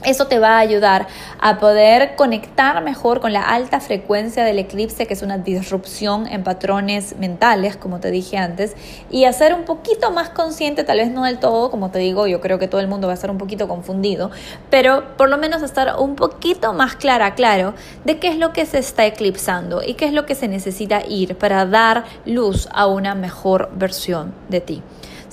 Eso 0.04 0.28
te 0.28 0.40
va 0.40 0.58
a 0.58 0.60
ayudar 0.60 1.08
a 1.40 1.58
poder 1.58 2.16
conectar 2.16 2.84
mejor 2.84 3.20
con 3.20 3.34
la 3.34 3.42
alta 3.42 3.80
frecuencia 3.80 4.44
del 4.44 4.60
eclipse, 4.60 5.08
que 5.08 5.14
es 5.14 5.22
una 5.22 5.40
disrupción 5.40 6.28
en 6.28 6.44
patrones 6.44 7.16
mentales, 7.18 7.78
como 7.78 8.00
te 8.00 8.12
dije 8.12 8.38
antes, 8.38 8.76
y 9.10 9.26
hacer 9.26 9.54
un 9.54 9.64
poquito 9.64 10.12
más 10.12 10.30
consciente, 10.30 10.84
tal 10.84 11.00
vez 11.00 11.12
no 11.12 11.24
del 11.24 11.40
todo, 11.40 11.72
como 11.72 11.90
te 11.90 12.00
digo, 12.00 12.28
yo 12.28 12.42
creo 12.42 12.60
que 12.60 12.68
todo 12.68 12.80
el 12.80 12.88
mundo 12.88 13.08
va 13.08 13.14
a 13.14 13.16
estar 13.16 13.32
un 13.32 13.38
poquito 13.38 13.68
confundido, 13.68 14.30
pero 14.70 15.18
por 15.18 15.30
lo 15.30 15.38
menos 15.38 15.64
estar 15.64 15.96
un 15.98 16.16
poquito 16.16 16.74
más 16.74 16.96
clara, 16.96 17.34
claro, 17.34 17.74
de 18.06 18.20
qué 18.20 18.28
es 18.28 18.38
lo 18.38 18.54
que 18.54 18.66
se 18.66 18.78
está 18.78 19.06
eclipsando 19.06 19.82
y 19.84 19.96
qué 19.96 20.06
es 20.06 20.14
lo 20.14 20.26
que 20.26 20.36
se 20.36 20.48
necesita 20.48 21.06
ir 21.06 21.38
para 21.38 21.66
dar 21.66 22.06
luz 22.26 22.70
a 22.72 22.86
una 22.88 23.16
mejor 23.16 23.70
versión 23.74 24.34
de 24.50 24.62
ti. 24.62 24.84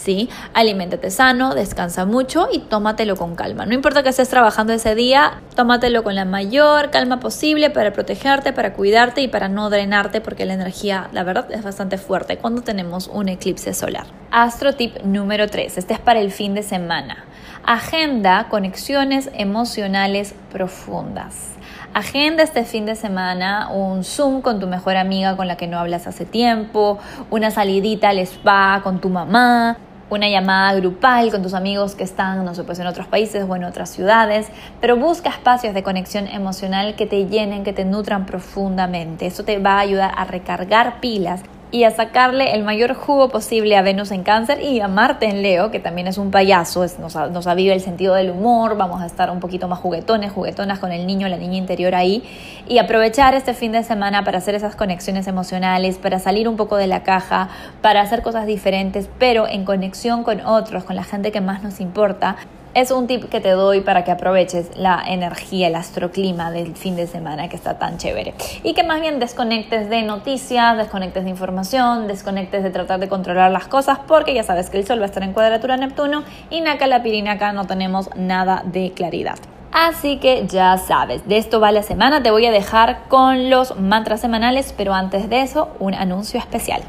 ¿Sí? 0.04 0.28
Aliméntate 0.52 1.10
sano, 1.10 1.54
descansa 1.54 2.04
mucho 2.04 2.48
y 2.52 2.58
tómatelo 2.58 3.16
con 3.16 3.34
calma. 3.34 3.64
No 3.64 3.72
importa 3.72 4.02
que 4.02 4.10
estés 4.10 4.28
trabajando 4.28 4.74
ese 4.74 4.94
día, 4.94 5.40
tómatelo 5.56 6.04
con 6.04 6.14
la 6.14 6.26
mayor 6.26 6.90
calma 6.90 7.20
posible 7.20 7.70
para 7.70 7.92
protegerte, 7.92 8.52
para 8.52 8.74
cuidarte 8.74 9.22
y 9.22 9.28
para 9.28 9.48
no 9.48 9.70
drenarte 9.70 10.20
porque 10.20 10.44
la 10.44 10.54
energía, 10.54 11.08
la 11.12 11.24
verdad, 11.24 11.50
es 11.50 11.62
bastante 11.62 11.96
fuerte 11.96 12.36
cuando 12.36 12.60
tenemos 12.60 13.08
un 13.08 13.30
eclipse 13.30 13.72
solar. 13.72 14.04
Astro 14.30 14.74
tip 14.74 14.98
número 15.04 15.48
3. 15.48 15.78
Este 15.78 15.94
es 15.94 16.00
para 16.00 16.20
el 16.20 16.30
fin 16.30 16.54
de 16.54 16.62
semana. 16.62 17.24
Agenda 17.64 18.48
conexiones 18.50 19.30
emocionales 19.32 20.34
profundas. 20.52 21.54
Agenda 21.94 22.42
este 22.42 22.64
fin 22.64 22.86
de 22.86 22.96
semana 22.96 23.68
un 23.70 24.02
Zoom 24.02 24.42
con 24.42 24.58
tu 24.58 24.66
mejor 24.66 24.96
amiga 24.96 25.36
con 25.36 25.46
la 25.46 25.56
que 25.56 25.68
no 25.68 25.78
hablas 25.78 26.08
hace 26.08 26.24
tiempo, 26.24 26.98
una 27.30 27.52
salidita 27.52 28.08
al 28.08 28.18
spa 28.18 28.80
con 28.82 29.00
tu 29.00 29.10
mamá, 29.10 29.76
una 30.10 30.28
llamada 30.28 30.74
grupal 30.74 31.30
con 31.30 31.42
tus 31.42 31.54
amigos 31.54 31.94
que 31.94 32.04
están, 32.04 32.44
no 32.44 32.54
sé, 32.54 32.64
pues 32.64 32.78
en 32.78 32.86
otros 32.86 33.06
países 33.06 33.44
o 33.48 33.56
en 33.56 33.64
otras 33.64 33.90
ciudades, 33.90 34.48
pero 34.80 34.96
busca 34.96 35.30
espacios 35.30 35.74
de 35.74 35.82
conexión 35.82 36.28
emocional 36.28 36.94
que 36.94 37.06
te 37.06 37.26
llenen, 37.26 37.64
que 37.64 37.72
te 37.72 37.84
nutran 37.84 38.26
profundamente. 38.26 39.26
Eso 39.26 39.44
te 39.44 39.58
va 39.58 39.74
a 39.74 39.80
ayudar 39.80 40.12
a 40.16 40.24
recargar 40.24 41.00
pilas 41.00 41.42
y 41.70 41.84
a 41.84 41.90
sacarle 41.90 42.54
el 42.54 42.62
mayor 42.62 42.94
jugo 42.94 43.28
posible 43.28 43.76
a 43.76 43.82
Venus 43.82 44.10
en 44.10 44.22
cáncer 44.22 44.62
y 44.62 44.80
a 44.80 44.88
Marte 44.88 45.26
en 45.26 45.42
Leo, 45.42 45.70
que 45.70 45.80
también 45.80 46.06
es 46.06 46.18
un 46.18 46.30
payaso, 46.30 46.84
nos, 47.00 47.14
nos 47.14 47.46
aviva 47.46 47.74
el 47.74 47.80
sentido 47.80 48.14
del 48.14 48.30
humor, 48.30 48.76
vamos 48.76 49.02
a 49.02 49.06
estar 49.06 49.30
un 49.30 49.40
poquito 49.40 49.66
más 49.68 49.78
juguetones, 49.80 50.32
juguetonas 50.32 50.78
con 50.78 50.92
el 50.92 51.06
niño, 51.06 51.28
la 51.28 51.36
niña 51.36 51.56
interior 51.56 51.94
ahí, 51.94 52.22
y 52.68 52.78
aprovechar 52.78 53.34
este 53.34 53.54
fin 53.54 53.72
de 53.72 53.82
semana 53.82 54.24
para 54.24 54.38
hacer 54.38 54.54
esas 54.54 54.76
conexiones 54.76 55.26
emocionales, 55.26 55.98
para 55.98 56.18
salir 56.18 56.48
un 56.48 56.56
poco 56.56 56.76
de 56.76 56.86
la 56.86 57.02
caja, 57.02 57.48
para 57.82 58.00
hacer 58.00 58.22
cosas 58.22 58.46
diferentes, 58.46 59.08
pero 59.18 59.48
en 59.48 59.64
conexión 59.64 60.22
con 60.22 60.40
otros, 60.40 60.84
con 60.84 60.96
la 60.96 61.04
gente 61.04 61.32
que 61.32 61.40
más 61.40 61.62
nos 61.62 61.80
importa, 61.80 62.36
es 62.74 62.90
un 62.90 63.06
tip 63.06 63.28
que 63.28 63.40
te 63.40 63.50
doy 63.50 63.80
para 63.80 64.04
que 64.04 64.10
aproveches 64.10 64.76
la 64.76 65.02
energía, 65.06 65.68
el 65.68 65.76
astroclima 65.76 66.50
del 66.50 66.74
fin 66.74 66.96
de 66.96 67.06
semana 67.06 67.48
que 67.48 67.56
está 67.56 67.78
tan 67.78 67.98
chévere. 67.98 68.34
Y 68.62 68.74
que 68.74 68.82
más 68.82 69.00
bien 69.00 69.20
desconectes 69.20 69.88
de 69.88 70.02
noticias, 70.02 70.76
desconectes 70.76 71.24
de 71.24 71.30
información, 71.30 72.08
desconectes 72.08 72.62
de 72.62 72.70
tratar 72.70 73.00
de 73.00 73.08
controlar 73.08 73.50
las 73.50 73.68
cosas, 73.68 73.98
porque 74.06 74.34
ya 74.34 74.42
sabes 74.42 74.70
que 74.70 74.78
el 74.78 74.86
Sol 74.86 74.98
va 74.98 75.04
a 75.04 75.06
estar 75.06 75.22
en 75.22 75.32
cuadratura 75.32 75.76
Neptuno 75.76 76.24
y 76.50 76.60
Naka 76.60 76.86
la 76.86 77.02
Pirinaca 77.02 77.52
no 77.52 77.66
tenemos 77.66 78.10
nada 78.16 78.62
de 78.64 78.92
claridad. 78.92 79.38
Así 79.72 80.18
que 80.18 80.46
ya 80.46 80.76
sabes, 80.78 81.26
de 81.26 81.36
esto 81.36 81.58
va 81.60 81.72
la 81.72 81.82
semana. 81.82 82.22
Te 82.22 82.30
voy 82.30 82.46
a 82.46 82.52
dejar 82.52 83.08
con 83.08 83.50
los 83.50 83.76
mantras 83.76 84.20
semanales, 84.20 84.72
pero 84.76 84.94
antes 84.94 85.28
de 85.28 85.42
eso, 85.42 85.68
un 85.80 85.94
anuncio 85.94 86.38
especial. 86.38 86.82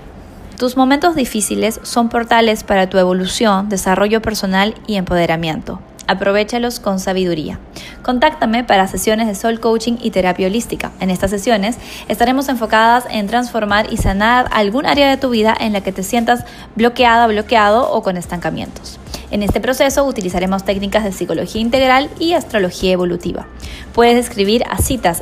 Tus 0.58 0.78
momentos 0.78 1.16
difíciles 1.16 1.82
son 1.84 2.08
portales 2.08 2.64
para 2.64 2.90
tu 2.90 2.98
evolución, 2.98 3.68
desarrollo 3.68 4.22
personal 4.22 4.74
y 4.88 4.96
empoderamiento. 4.96 5.82
Aprovechalos 6.08 6.80
con 6.80 7.00
sabiduría. 7.00 7.60
Contáctame 8.04 8.64
para 8.64 8.88
sesiones 8.88 9.28
de 9.28 9.36
Soul 9.36 9.60
Coaching 9.60 9.98
y 10.02 10.12
terapia 10.12 10.48
holística. 10.48 10.94
En 11.02 11.10
estas 11.10 11.32
sesiones 11.32 11.78
estaremos 12.08 12.48
enfocadas 12.48 13.04
en 13.10 13.28
transformar 13.28 13.92
y 13.92 13.98
sanar 13.98 14.48
algún 14.54 14.86
área 14.86 15.10
de 15.10 15.18
tu 15.18 15.30
vida 15.30 15.54
en 15.60 15.74
la 15.74 15.82
que 15.82 15.92
te 15.92 16.04
sientas 16.04 16.46
bloqueada, 16.76 17.28
bloqueado 17.28 17.92
o 17.92 18.02
con 18.02 18.16
estancamientos. 18.16 18.98
En 19.32 19.44
este 19.44 19.60
proceso 19.60 20.06
utilizaremos 20.06 20.64
técnicas 20.64 21.04
de 21.04 21.12
psicología 21.12 21.60
integral 21.60 22.10
y 22.18 22.32
astrología 22.32 22.94
evolutiva. 22.94 23.46
Puedes 23.94 24.26
escribir 24.26 24.64
a 24.70 24.78
citas 24.78 25.22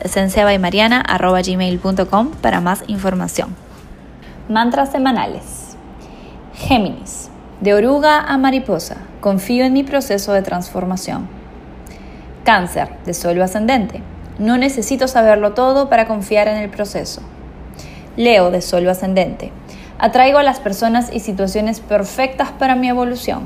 para 2.41 2.61
más 2.61 2.83
información. 2.85 3.55
Mantras 4.49 4.91
semanales. 4.91 5.77
Géminis. 6.53 7.29
De 7.61 7.73
oruga 7.73 8.19
a 8.19 8.37
mariposa. 8.37 8.97
Confío 9.21 9.63
en 9.63 9.71
mi 9.71 9.83
proceso 9.83 10.33
de 10.33 10.41
transformación. 10.41 11.29
Cáncer. 12.43 12.89
De 13.05 13.13
suelo 13.13 13.41
ascendente. 13.41 14.01
No 14.39 14.57
necesito 14.57 15.07
saberlo 15.07 15.53
todo 15.53 15.87
para 15.87 16.07
confiar 16.07 16.49
en 16.49 16.57
el 16.57 16.69
proceso. 16.69 17.21
Leo 18.17 18.51
de 18.51 18.61
suelo 18.61 18.91
ascendente. 18.91 19.53
Atraigo 19.97 20.39
a 20.39 20.43
las 20.43 20.59
personas 20.59 21.09
y 21.13 21.21
situaciones 21.21 21.79
perfectas 21.79 22.51
para 22.51 22.75
mi 22.75 22.89
evolución. 22.89 23.43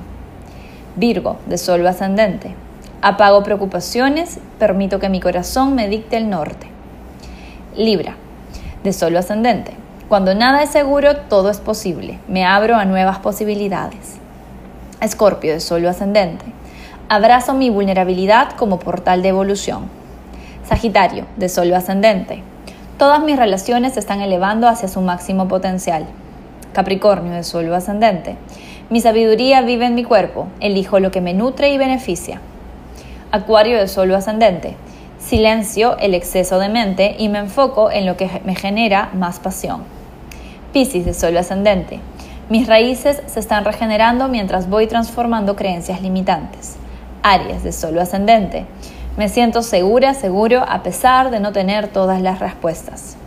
Virgo, 0.96 1.38
de 1.46 1.60
Sol 1.60 1.86
ascendente. 1.86 2.56
Apago 3.04 3.44
preocupaciones, 3.44 4.40
permito 4.58 4.98
que 5.00 5.10
mi 5.10 5.20
corazón 5.20 5.76
me 5.76 5.90
dicte 5.90 6.18
el 6.18 6.32
norte. 6.32 6.66
Libra, 7.76 8.16
de 8.84 8.94
Sol 8.94 9.16
ascendente. 9.16 9.74
Cuando 10.08 10.34
nada 10.34 10.64
es 10.64 10.70
seguro, 10.70 11.18
todo 11.18 11.50
es 11.50 11.58
posible. 11.58 12.20
Me 12.30 12.46
abro 12.46 12.78
a 12.78 12.86
nuevas 12.86 13.20
posibilidades. 13.20 14.16
Escorpio, 15.02 15.52
de 15.52 15.60
Sol 15.60 15.86
ascendente. 15.86 16.46
Abrazo 17.10 17.54
mi 17.54 17.70
vulnerabilidad 17.70 18.52
como 18.52 18.80
portal 18.80 19.22
de 19.22 19.28
evolución. 19.28 19.90
Sagitario, 20.66 21.26
de 21.36 21.50
Sol 21.50 21.74
ascendente. 21.74 22.42
Todas 22.98 23.22
mis 23.22 23.36
relaciones 23.36 23.96
se 23.96 24.00
están 24.00 24.22
elevando 24.22 24.70
hacia 24.70 24.88
su 24.88 25.02
máximo 25.02 25.50
potencial. 25.50 26.06
Capricornio, 26.72 27.34
de 27.34 27.44
Sol 27.44 27.74
ascendente. 27.74 28.38
Mi 28.90 29.02
sabiduría 29.02 29.60
vive 29.60 29.88
en 29.88 29.96
mi 29.96 30.06
cuerpo, 30.06 30.48
elijo 30.62 31.02
lo 31.02 31.12
que 31.12 31.20
me 31.20 31.34
nutre 31.34 31.74
y 31.74 31.78
beneficia. 31.78 32.40
Acuario 33.34 33.78
de 33.78 33.90
Sol 33.90 34.16
ascendente. 34.16 34.78
Silencio 35.20 35.98
el 35.98 36.14
exceso 36.14 36.60
de 36.60 36.70
mente 36.70 37.18
y 37.20 37.28
me 37.28 37.40
enfoco 37.40 37.92
en 37.92 38.06
lo 38.06 38.16
que 38.16 38.42
me 38.46 38.56
genera 38.56 39.10
más 39.14 39.40
pasión. 39.40 39.97
Piscis 40.74 41.06
de 41.06 41.14
Sol 41.14 41.36
ascendente. 41.38 42.00
Mis 42.50 42.68
raíces 42.68 43.22
se 43.26 43.40
están 43.40 43.66
regenerando 43.66 44.28
mientras 44.28 44.70
voy 44.70 44.88
transformando 44.88 45.56
creencias 45.56 46.02
limitantes. 46.02 46.76
Aries 47.24 47.64
de 47.64 47.72
Sol 47.72 47.98
ascendente. 48.00 48.66
Me 49.18 49.30
siento 49.30 49.64
segura, 49.64 50.14
seguro 50.14 50.64
a 50.68 50.84
pesar 50.84 51.32
de 51.32 51.40
no 51.40 51.52
tener 51.52 51.88
todas 51.88 52.22
las 52.22 52.40
respuestas. 52.40 53.18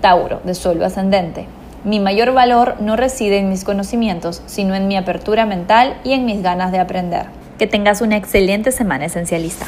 Tauro 0.00 0.40
de 0.44 0.54
Sol 0.54 0.82
ascendente. 0.82 1.46
Mi 1.84 2.00
mayor 2.00 2.32
valor 2.32 2.76
no 2.80 2.96
reside 2.96 3.38
en 3.38 3.48
mis 3.48 3.64
conocimientos, 3.64 4.42
sino 4.46 4.74
en 4.74 4.88
mi 4.88 4.96
apertura 4.96 5.46
mental 5.46 5.96
y 6.04 6.12
en 6.12 6.24
mis 6.24 6.42
ganas 6.42 6.72
de 6.72 6.80
aprender. 6.80 7.26
Que 7.58 7.66
tengas 7.66 8.00
una 8.00 8.16
excelente 8.16 8.72
semana 8.72 9.06
esencialista. 9.06 9.66